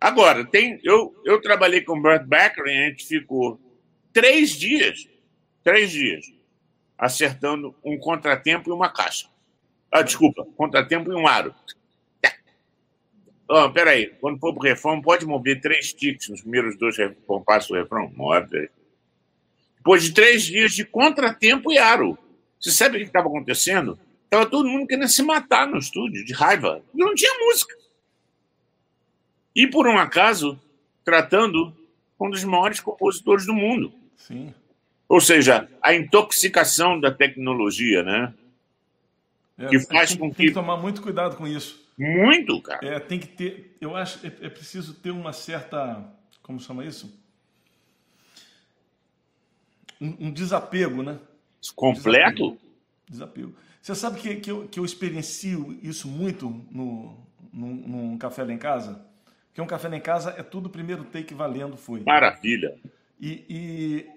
[0.01, 3.61] Agora, tem, eu, eu trabalhei com o Burt Becker e a gente ficou
[4.11, 5.07] três dias
[5.63, 6.25] três dias,
[6.97, 9.27] acertando um contratempo e uma caixa.
[9.91, 11.53] Ah, desculpa, contratempo e um aro.
[13.47, 16.95] Oh, peraí, quando for pro refrão, pode mover três ticks nos primeiros dois
[17.27, 18.09] compassos do refrão?
[18.15, 18.69] Move.
[19.75, 22.17] Depois de três dias de contratempo e aro.
[22.59, 23.99] Você sabe o que estava acontecendo?
[24.23, 26.81] Estava todo mundo querendo se matar no estúdio, de raiva.
[26.93, 27.75] Não tinha música.
[29.55, 30.59] E, por um acaso,
[31.03, 31.75] tratando
[32.19, 33.91] um dos maiores compositores do mundo.
[34.15, 34.53] Sim.
[35.09, 38.33] Ou seja, a intoxicação da tecnologia, né?
[39.57, 40.37] É, que faz tem, com que.
[40.37, 41.85] Tem que tomar muito cuidado com isso.
[41.97, 42.85] Muito, cara.
[42.85, 43.77] É, tem que ter.
[43.81, 46.03] Eu acho é, é preciso ter uma certa.
[46.41, 47.13] Como chama isso?
[49.99, 51.19] Um, um desapego, né?
[51.75, 52.57] Completo?
[53.07, 53.47] Desapego.
[53.49, 53.55] desapego.
[53.81, 57.17] Você sabe que, que, eu, que eu experiencio isso muito no,
[57.51, 59.03] no, num café lá em casa?
[59.51, 62.01] Porque um café lá em casa é tudo primeiro take valendo, foi.
[62.05, 62.79] Maravilha.
[63.19, 63.45] E,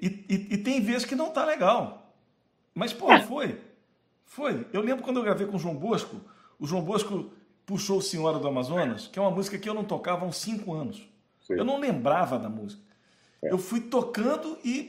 [0.01, 2.15] e, e, e, tem vezes que não tá legal.
[2.73, 3.21] Mas, pô, é.
[3.21, 3.61] foi.
[4.25, 4.67] Foi.
[4.73, 6.21] Eu lembro quando eu gravei com o João Bosco,
[6.59, 7.33] o João Bosco
[7.67, 10.73] puxou Senhora do Amazonas, que é uma música que eu não tocava há uns cinco
[10.73, 11.07] anos.
[11.43, 11.55] Sim.
[11.55, 12.83] Eu não lembrava da música.
[13.43, 13.53] É.
[13.53, 14.89] Eu fui tocando e.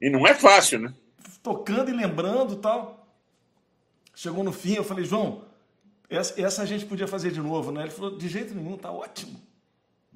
[0.00, 0.94] E não é fácil, né?
[1.42, 3.06] Tocando e lembrando tal.
[4.14, 5.44] Chegou no fim, eu falei, João,
[6.08, 7.82] essa, essa a gente podia fazer de novo, né?
[7.82, 9.40] Ele falou, de jeito nenhum, tá ótimo.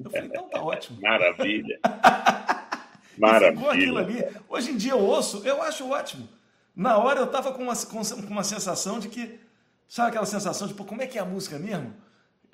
[0.02, 1.00] Eu falei, então tá ótimo.
[1.00, 1.78] Maravilha.
[3.18, 3.70] Maravilha.
[3.70, 4.24] aquilo ali.
[4.48, 6.28] Hoje em dia eu ouço, eu acho ótimo.
[6.74, 9.38] Na hora eu tava com uma, com uma sensação de que,
[9.86, 11.94] sabe aquela sensação de, pô, como é que é a música mesmo?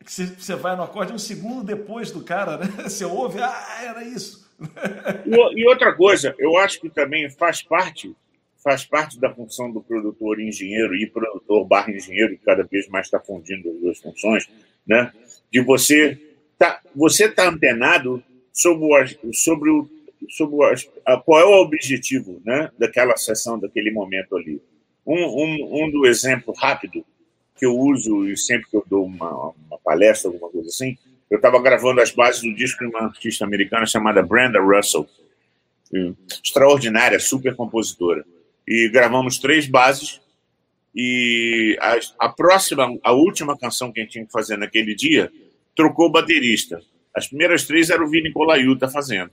[0.04, 2.66] Que você, vai no acorde um segundo depois do cara, né?
[2.84, 4.48] Você ouve, ah, era isso.
[5.56, 8.16] E outra coisa, eu acho que também faz parte
[8.68, 13.06] faz parte da função do produtor engenheiro e produtor barra engenheiro, que cada vez mais
[13.06, 14.46] está fundindo as duas funções,
[14.86, 15.10] né?
[15.50, 16.20] de você
[16.58, 19.88] tá, você tá antenado sobre o, sobre o,
[20.28, 20.62] sobre o,
[21.06, 24.60] a, qual é o objetivo né, daquela sessão, daquele momento ali.
[25.06, 27.02] Um, um, um do exemplo rápido
[27.56, 30.98] que eu uso e sempre que eu dou uma, uma palestra, alguma coisa assim,
[31.30, 35.08] eu estava gravando as bases do disco de uma artista americana chamada Brenda Russell,
[36.44, 38.26] extraordinária, super compositora
[38.68, 40.20] e gravamos três bases.
[40.94, 45.32] E a, a, próxima, a última canção que a gente tinha que fazer naquele dia,
[45.74, 46.82] trocou o baterista.
[47.16, 49.30] As primeiras três era o Vini Colaiuta fazendo.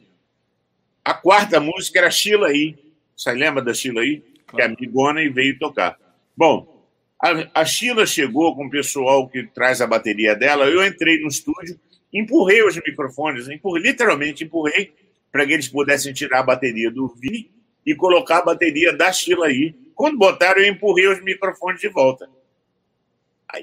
[1.03, 2.77] A quarta música era Sheila aí.
[3.15, 4.23] Você lembra da Sheila aí?
[4.47, 4.55] Claro.
[4.55, 5.99] Que é amigona e veio tocar.
[6.37, 6.87] Bom,
[7.21, 10.65] a, a Sheila chegou com o pessoal que traz a bateria dela.
[10.65, 11.77] Eu entrei no estúdio,
[12.13, 14.93] empurrei os microfones, empurrei, literalmente empurrei,
[15.29, 17.54] para que eles pudessem tirar a bateria do Vini
[17.85, 19.75] e colocar a bateria da Sheila aí.
[19.93, 22.29] Quando botaram, eu empurrei os microfones de volta.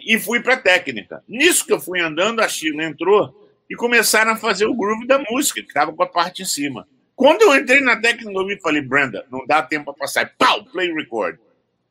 [0.07, 1.23] E fui para técnica.
[1.29, 5.19] Nisso que eu fui andando, a Sheila entrou e começaram a fazer o groove da
[5.19, 6.87] música, que estava com a parte em cima.
[7.15, 10.35] Quando eu entrei na técnica, eu falei, Brenda, não dá tempo para passar.
[10.39, 11.39] Pau, play record.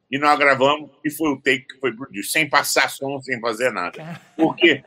[0.10, 3.40] E nós gravamos e foi o take que foi pro disco, sem passar som, sem
[3.40, 4.22] fazer nada.
[4.36, 4.84] Por quê?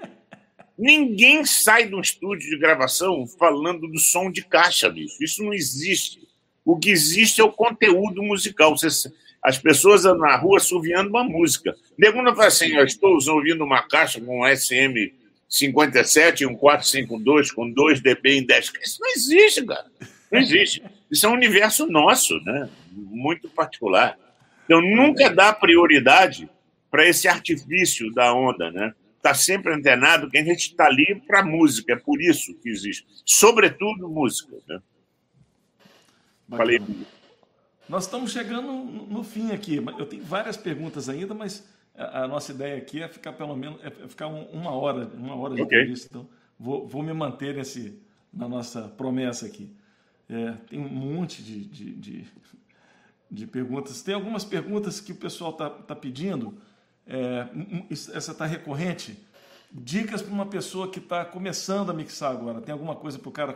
[0.76, 5.22] Ninguém sai de um estúdio de gravação falando do som de caixa, bicho.
[5.22, 6.23] Isso não existe.
[6.64, 8.74] O que existe é o conteúdo musical.
[9.42, 11.76] As pessoas na rua suviando uma música.
[11.98, 15.12] Negunda fala assim: eu estou ouvindo uma caixa com um SM
[15.48, 18.72] 57 um 452 com 2 dB em 10.
[18.82, 19.86] Isso não existe, cara.
[20.32, 20.82] Não existe.
[21.10, 22.68] Isso é um universo nosso, né?
[22.94, 24.18] muito particular.
[24.64, 26.48] Então, nunca dá prioridade
[26.90, 28.94] para esse artifício da onda, né?
[29.16, 33.06] Está sempre antenado que a gente está ali para música, é por isso que existe.
[33.24, 34.56] Sobretudo música.
[34.68, 34.80] Né?
[36.56, 36.80] Falei.
[37.88, 39.76] Nós estamos chegando no fim aqui.
[39.76, 43.90] Eu tenho várias perguntas ainda, mas a nossa ideia aqui é ficar pelo menos é
[44.08, 45.78] ficar uma hora, uma hora de okay.
[45.78, 46.08] entrevista.
[46.10, 46.28] Então,
[46.58, 48.00] vou, vou me manter nesse,
[48.32, 49.70] na nossa promessa aqui.
[50.28, 52.26] É, tem um monte de, de, de,
[53.30, 54.02] de, perguntas.
[54.02, 56.56] Tem algumas perguntas que o pessoal está tá pedindo.
[57.06, 57.46] É,
[57.90, 59.18] essa está recorrente.
[59.70, 62.62] Dicas para uma pessoa que está começando a mixar agora.
[62.62, 63.52] Tem alguma coisa para o cara.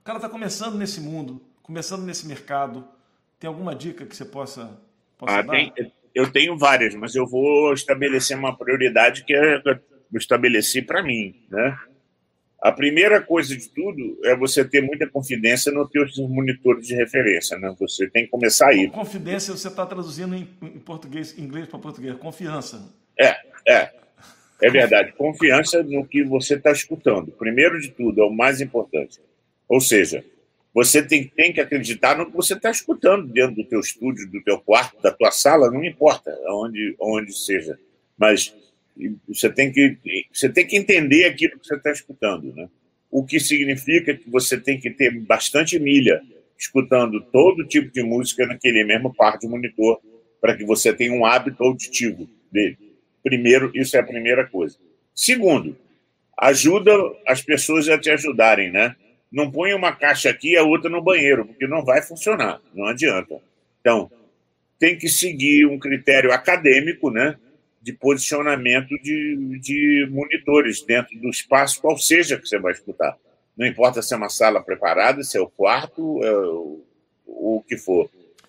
[0.00, 2.86] O cara está começando nesse mundo começando nesse mercado,
[3.38, 4.78] tem alguma dica que você possa,
[5.18, 5.52] possa ah, dar?
[5.52, 5.72] Tem,
[6.14, 11.34] eu tenho várias, mas eu vou estabelecer uma prioridade que é, eu estabeleci para mim,
[11.50, 11.76] né?
[12.60, 17.58] A primeira coisa de tudo é você ter muita confidência nos seus monitores de referência,
[17.58, 17.74] né?
[17.80, 18.88] Você tem que começar aí.
[18.88, 22.14] Confidência você está traduzindo em, em português, inglês para português.
[22.18, 22.88] Confiança.
[23.18, 23.36] É,
[23.68, 23.90] é.
[24.62, 25.10] É verdade.
[25.12, 27.32] Confiança no que você está escutando.
[27.32, 29.20] Primeiro de tudo, é o mais importante.
[29.68, 30.24] Ou seja,
[30.74, 34.42] você tem, tem que acreditar no que você está escutando dentro do teu estúdio, do
[34.42, 37.78] teu quarto, da tua sala, não importa onde, onde seja.
[38.16, 38.54] Mas
[39.28, 39.98] você tem, que,
[40.32, 42.54] você tem que entender aquilo que você está escutando.
[42.54, 42.68] Né?
[43.10, 46.22] O que significa que você tem que ter bastante milha
[46.58, 50.00] escutando todo tipo de música naquele mesmo par de monitor,
[50.40, 52.78] para que você tenha um hábito auditivo dele.
[53.22, 54.78] Primeiro, isso é a primeira coisa.
[55.14, 55.76] Segundo,
[56.38, 56.92] ajuda
[57.26, 58.94] as pessoas a te ajudarem, né?
[59.32, 62.86] Não põe uma caixa aqui e a outra no banheiro, porque não vai funcionar, não
[62.86, 63.40] adianta.
[63.80, 64.10] Então,
[64.78, 67.36] tem que seguir um critério acadêmico, né?
[67.80, 73.16] De posicionamento de, de monitores dentro do espaço, qual seja que você vai escutar.
[73.56, 76.84] Não importa se é uma sala preparada, se é o quarto, é o,
[77.26, 78.08] o que for.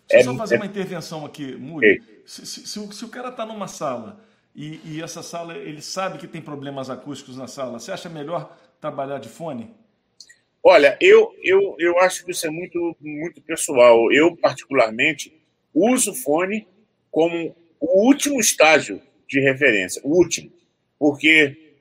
[0.10, 0.58] Deixa eu é, só fazer é...
[0.58, 2.02] uma intervenção aqui, Muri.
[2.26, 4.20] Se, se, se, se, o cara está numa sala
[4.56, 8.56] e, e, essa sala, ele sabe que tem problemas acústicos na sala, você acha melhor
[8.80, 9.72] trabalhar de fone?
[10.64, 14.10] Olha, eu, eu, eu acho que isso é muito, muito pessoal.
[14.14, 15.34] Eu, particularmente,
[15.74, 16.66] uso fone
[17.12, 20.50] como o último estágio de referência, o último,
[20.98, 21.76] porque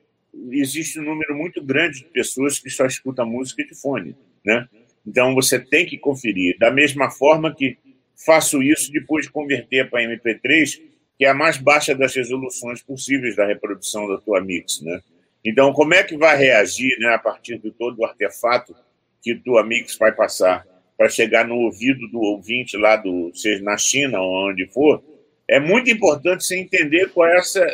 [0.51, 4.67] existe um número muito grande de pessoas que só escutam música de fone, né?
[5.07, 6.57] Então você tem que conferir.
[6.59, 7.77] Da mesma forma que
[8.25, 10.81] faço isso depois de converter para MP3,
[11.17, 15.01] que é a mais baixa das resoluções possíveis da reprodução da tua mix, né?
[15.45, 18.75] Então, como é que vai reagir, né, a partir de todo o artefato
[19.21, 20.65] que tua mix vai passar
[20.97, 25.03] para chegar no ouvido do ouvinte lá do, seja na China ou onde for?
[25.47, 27.65] É muito importante você entender qual é essa,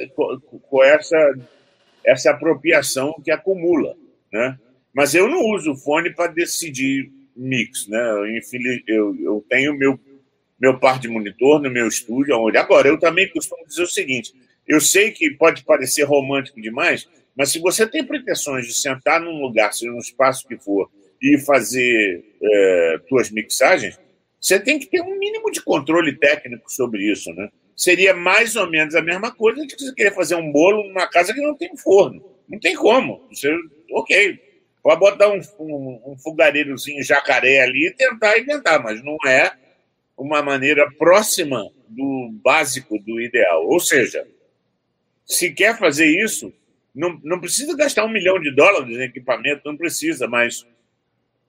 [0.69, 1.33] qual é essa
[2.05, 3.95] essa apropriação que acumula,
[4.31, 4.57] né?
[4.93, 7.99] Mas eu não uso o fone para decidir mix, né?
[8.87, 9.99] Eu, eu tenho meu
[10.59, 14.33] meu par de monitor no meu estúdio, onde agora eu também costumo dizer o seguinte:
[14.67, 19.41] eu sei que pode parecer romântico demais, mas se você tem pretensões de sentar num
[19.41, 20.89] lugar, seja num espaço que for,
[21.21, 23.99] e fazer é, tuas mixagens,
[24.39, 27.49] você tem que ter um mínimo de controle técnico sobre isso, né?
[27.79, 31.33] seria mais ou menos a mesma coisa de você querer fazer um bolo numa casa
[31.33, 32.21] que não tem forno.
[32.49, 33.25] Não tem como.
[33.31, 33.49] Você,
[33.93, 34.37] ok,
[34.83, 39.53] pode botar um, um, um fogareirozinho jacaré ali e tentar inventar, mas não é
[40.17, 43.65] uma maneira próxima do básico, do ideal.
[43.65, 44.27] Ou seja,
[45.25, 46.51] se quer fazer isso,
[46.93, 50.65] não, não precisa gastar um milhão de dólares em equipamento, não precisa, mas,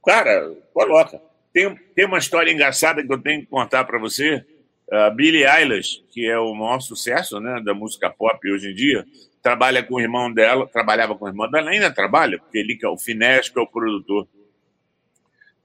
[0.04, 1.20] cara, coloca.
[1.52, 4.44] Tem, tem uma história engraçada que eu tenho que contar para você
[4.90, 9.04] a Billie Eilish, que é o maior sucesso né, da música pop hoje em dia,
[9.40, 12.84] trabalha com o irmão dela, trabalhava com o irmão dela, ainda trabalha, porque ele que
[12.84, 14.26] é o Finés, que é o produtor.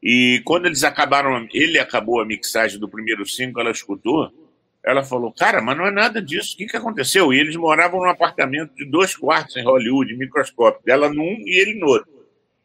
[0.02, 4.32] E quando eles acabaram, ele acabou a mixagem do primeiro single, ela escutou,
[4.86, 7.34] ela falou, cara, mas não é nada disso, o que, que aconteceu?
[7.34, 11.80] E eles moravam num apartamento de dois quartos em Hollywood, microscópio, dela num e ele
[11.80, 12.14] no outro.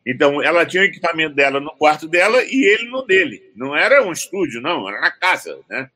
[0.07, 3.51] Então, ela tinha o equipamento dela no quarto dela e ele no dele.
[3.57, 5.89] Não era um estúdio, não, era na casa, né?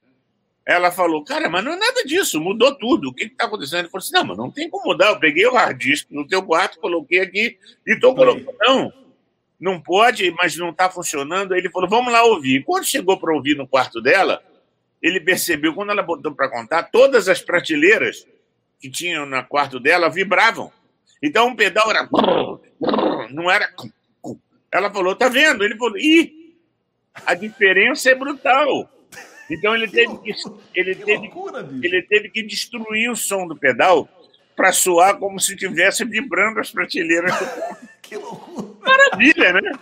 [0.66, 3.10] Ela falou, cara, mas não é nada disso, mudou tudo.
[3.10, 3.80] O que está acontecendo?
[3.80, 5.10] Ele falou assim: não, mas não tem como mudar.
[5.10, 8.56] Eu peguei o hard disk no teu quarto, coloquei aqui e estou colocando.
[8.60, 8.90] Não,
[9.60, 11.52] não pode, mas não está funcionando.
[11.52, 12.64] Aí ele falou: vamos lá ouvir.
[12.64, 14.42] Quando chegou para ouvir no quarto dela,
[15.05, 18.26] ele percebeu, quando ela botou para contar, todas as prateleiras
[18.80, 20.72] que tinham no quarto dela vibravam.
[21.22, 22.09] Então um pedal era.
[23.30, 23.68] Não era.
[24.72, 25.62] Ela falou: tá vendo?
[25.62, 26.57] Ele falou: ih,
[27.26, 28.90] a diferença é brutal.
[29.50, 30.32] Então ele teve que,
[30.74, 34.09] ele que teve, loucura, ele teve que destruir o som do pedal
[34.57, 37.30] para soar como se estivesse vibrando as prateleiras.
[38.00, 38.68] que loucura!
[38.80, 39.72] Maravilha, né?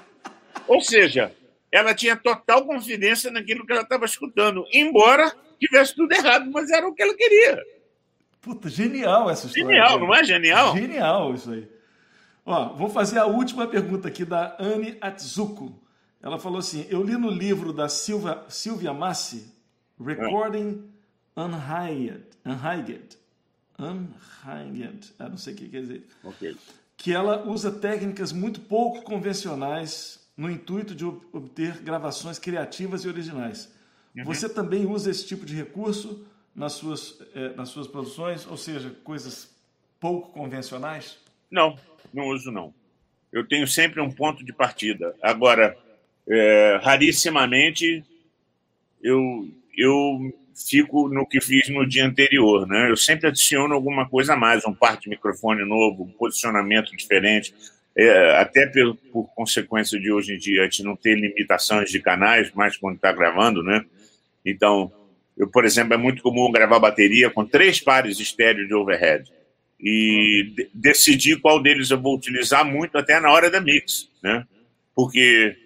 [0.67, 1.33] Ou seja,
[1.73, 6.87] ela tinha total confidência naquilo que ela estava escutando, embora tivesse tudo errado, mas era
[6.87, 7.65] o que ela queria.
[8.41, 9.69] Puta, genial essa história.
[9.69, 10.77] Genial, não é genial?
[10.77, 11.69] Genial isso aí.
[12.45, 15.81] Ó, vou fazer a última pergunta aqui da Anne Atsuko.
[16.21, 19.53] Ela falou assim: Eu li no livro da Silvia, Silvia Massi,
[19.99, 20.93] Recording
[21.37, 23.17] Unhinged, Unhinged,
[23.79, 26.57] Unhinged, ah, não sei o que quer dizer, okay.
[26.97, 33.73] que ela usa técnicas muito pouco convencionais no intuito de obter gravações criativas e originais.
[34.17, 34.25] Uhum.
[34.25, 38.91] Você também usa esse tipo de recurso nas suas, eh, nas suas produções, ou seja,
[39.05, 39.55] coisas
[40.01, 41.19] pouco convencionais?
[41.51, 41.79] Não,
[42.13, 42.75] não uso não.
[43.33, 45.15] Eu tenho sempre um ponto de partida.
[45.23, 45.77] Agora,
[46.29, 48.05] é, rarissimamente
[49.03, 52.91] eu eu fico no que fiz no dia anterior, né?
[52.91, 57.55] Eu sempre adiciono alguma coisa a mais, um par de microfone novo, um posicionamento diferente,
[57.97, 62.01] é, até por, por, consequência de hoje em dia a gente não ter limitações de
[62.01, 63.85] canais, mais quando está gravando, né?
[64.45, 64.91] Então,
[65.37, 69.31] eu, por exemplo, é muito comum gravar bateria com três pares estéreo de overhead
[69.81, 74.47] e decidir qual deles eu vou utilizar muito até na hora da mix, né?
[74.95, 75.57] Porque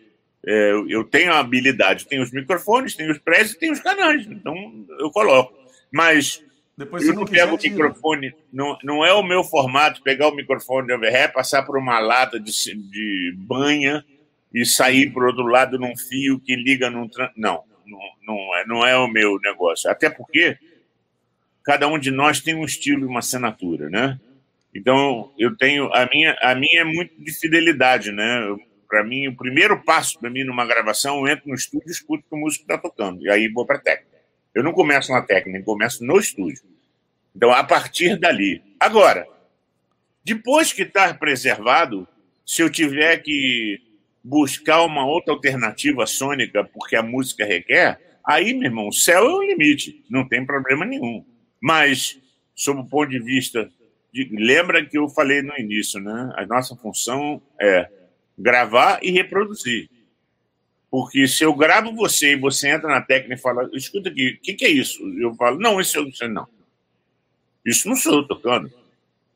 [0.46, 4.26] é, eu tenho a habilidade, tenho os microfones, tenho os prés e tenho os canais,
[4.26, 4.54] então
[4.98, 5.54] eu coloco.
[5.92, 6.42] Mas
[6.76, 10.86] Depois eu não, pego o microfone, não, não é o meu formato pegar o microfone
[10.86, 14.04] de overhead, passar por uma lata de, de banha
[14.52, 17.08] e sair por outro lado num fio que liga num.
[17.34, 19.90] Não, não, não, é, não é o meu negócio.
[19.90, 20.58] Até porque
[21.64, 24.20] cada um de nós tem um estilo e uma assinatura, né?
[24.74, 25.90] Então, eu tenho.
[25.94, 28.54] A minha, a minha é muito de fidelidade, né?
[28.86, 32.22] Para mim, o primeiro passo para mim numa gravação, eu entro no estúdio e escuto
[32.26, 33.22] o que o músico está tocando.
[33.22, 34.15] E aí vou para a técnica.
[34.56, 36.62] Eu não começo na técnica, eu começo no estúdio.
[37.36, 38.62] Então, a partir dali.
[38.80, 39.28] Agora,
[40.24, 42.08] depois que está preservado,
[42.46, 43.78] se eu tiver que
[44.24, 49.30] buscar uma outra alternativa sônica porque a música requer, aí, meu irmão, o céu é
[49.30, 51.22] o limite, não tem problema nenhum.
[51.60, 52.18] Mas,
[52.54, 53.70] sob o ponto de vista.
[54.10, 56.32] De, lembra que eu falei no início, né?
[56.34, 57.90] A nossa função é
[58.38, 59.90] gravar e reproduzir.
[60.90, 64.40] Porque se eu gravo você e você entra na técnica e fala, escuta aqui, o
[64.40, 65.02] que, que, é isso?
[65.18, 66.46] Eu falo, não, isso eu não.
[67.64, 68.70] Isso não sou eu tocando.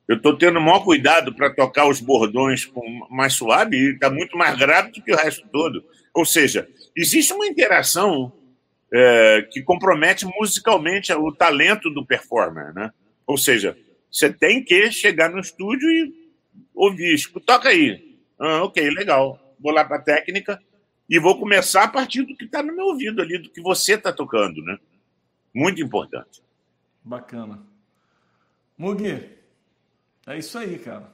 [0.06, 2.70] Eu estou tendo o maior cuidado para tocar os bordões
[3.10, 5.84] mais suave e está muito mais grave do que o resto todo.
[6.14, 8.32] Ou seja, existe uma interação
[8.92, 12.92] é, que compromete musicalmente o talento do performer, né?
[13.26, 13.76] Ou seja,
[14.10, 16.12] você tem que chegar no estúdio e
[16.74, 18.18] ouvir, toca aí.
[18.38, 19.54] Ah, ok, legal.
[19.60, 20.60] Vou lá para a técnica
[21.10, 23.94] e vou começar a partir do que está no meu ouvido ali, do que você
[23.94, 24.78] está tocando, né?
[25.52, 26.40] Muito importante.
[27.02, 27.58] Bacana.
[28.78, 29.28] Mugi,
[30.24, 31.10] é isso aí, cara.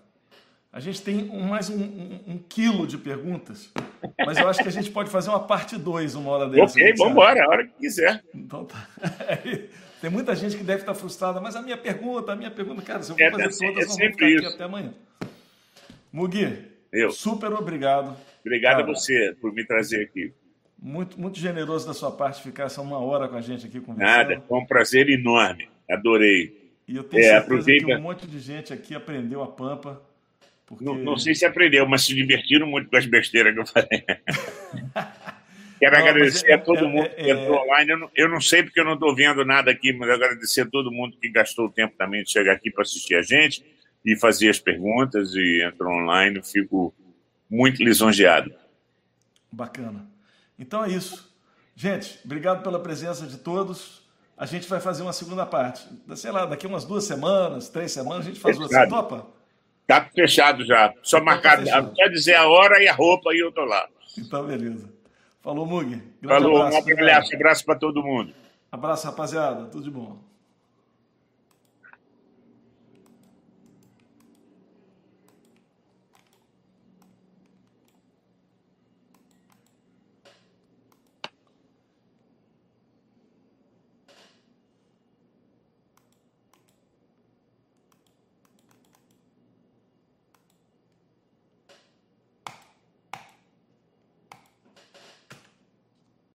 [0.71, 3.73] A gente tem mais um, um, um, quilo de perguntas,
[4.19, 6.79] mas eu acho que a gente pode fazer uma parte 2 uma hora dessa.
[6.79, 8.23] Ok, vamos embora, a hora que quiser.
[8.35, 8.87] Então tá.
[10.03, 13.03] Tem muita gente que deve estar frustrada, mas a minha pergunta, a minha pergunta, cara,
[13.03, 14.45] se eu vou é, fazer é, todas, é não vou ficar isso.
[14.45, 14.93] aqui até amanhã.
[16.13, 17.11] Mugi, eu.
[17.11, 18.15] super obrigado.
[18.47, 18.85] Obrigado cara.
[18.85, 20.33] a você por me trazer aqui.
[20.81, 24.17] Muito, muito generoso da sua parte ficar essa uma hora com a gente aqui conversando.
[24.17, 25.69] Nada, foi um prazer enorme.
[25.91, 26.71] Adorei.
[26.87, 27.87] E eu tenho é, certeza aproveita...
[27.87, 30.01] que um monte de gente aqui aprendeu a pampa.
[30.65, 30.85] Porque...
[30.85, 34.05] Não, não, sei se aprendeu, mas se divertiram muito com as besteiras que eu falei.
[35.81, 37.91] Quero não, agradecer é, a todo é, mundo que é, entrou online.
[37.91, 40.67] Eu não, eu não, sei porque eu não estou vendo nada aqui, mas agradecer a
[40.67, 43.65] todo mundo que gastou o tempo também de chegar aqui para assistir a gente
[44.05, 46.37] e fazer as perguntas e entrou online.
[46.37, 46.95] Eu fico
[47.51, 48.53] muito lisonjeado.
[49.51, 50.07] Bacana.
[50.59, 51.33] Então é isso.
[51.75, 55.89] Gente, obrigado pela presença de todos a gente vai fazer uma segunda parte.
[56.15, 58.87] Sei lá, daqui umas duas semanas, três semanas, a gente faz outra.
[58.87, 59.27] topa?
[59.87, 60.93] Tá fechado já.
[61.03, 63.89] Só então, marcar, tá quer dizer a hora e a roupa e eu tô lá.
[64.19, 64.93] Então, beleza.
[65.41, 66.03] Falou, Mug.
[66.23, 68.35] Falou, abraço, um abraço, abraço para todo mundo.
[68.71, 69.67] Abraço, rapaziada.
[69.67, 70.19] Tudo de bom.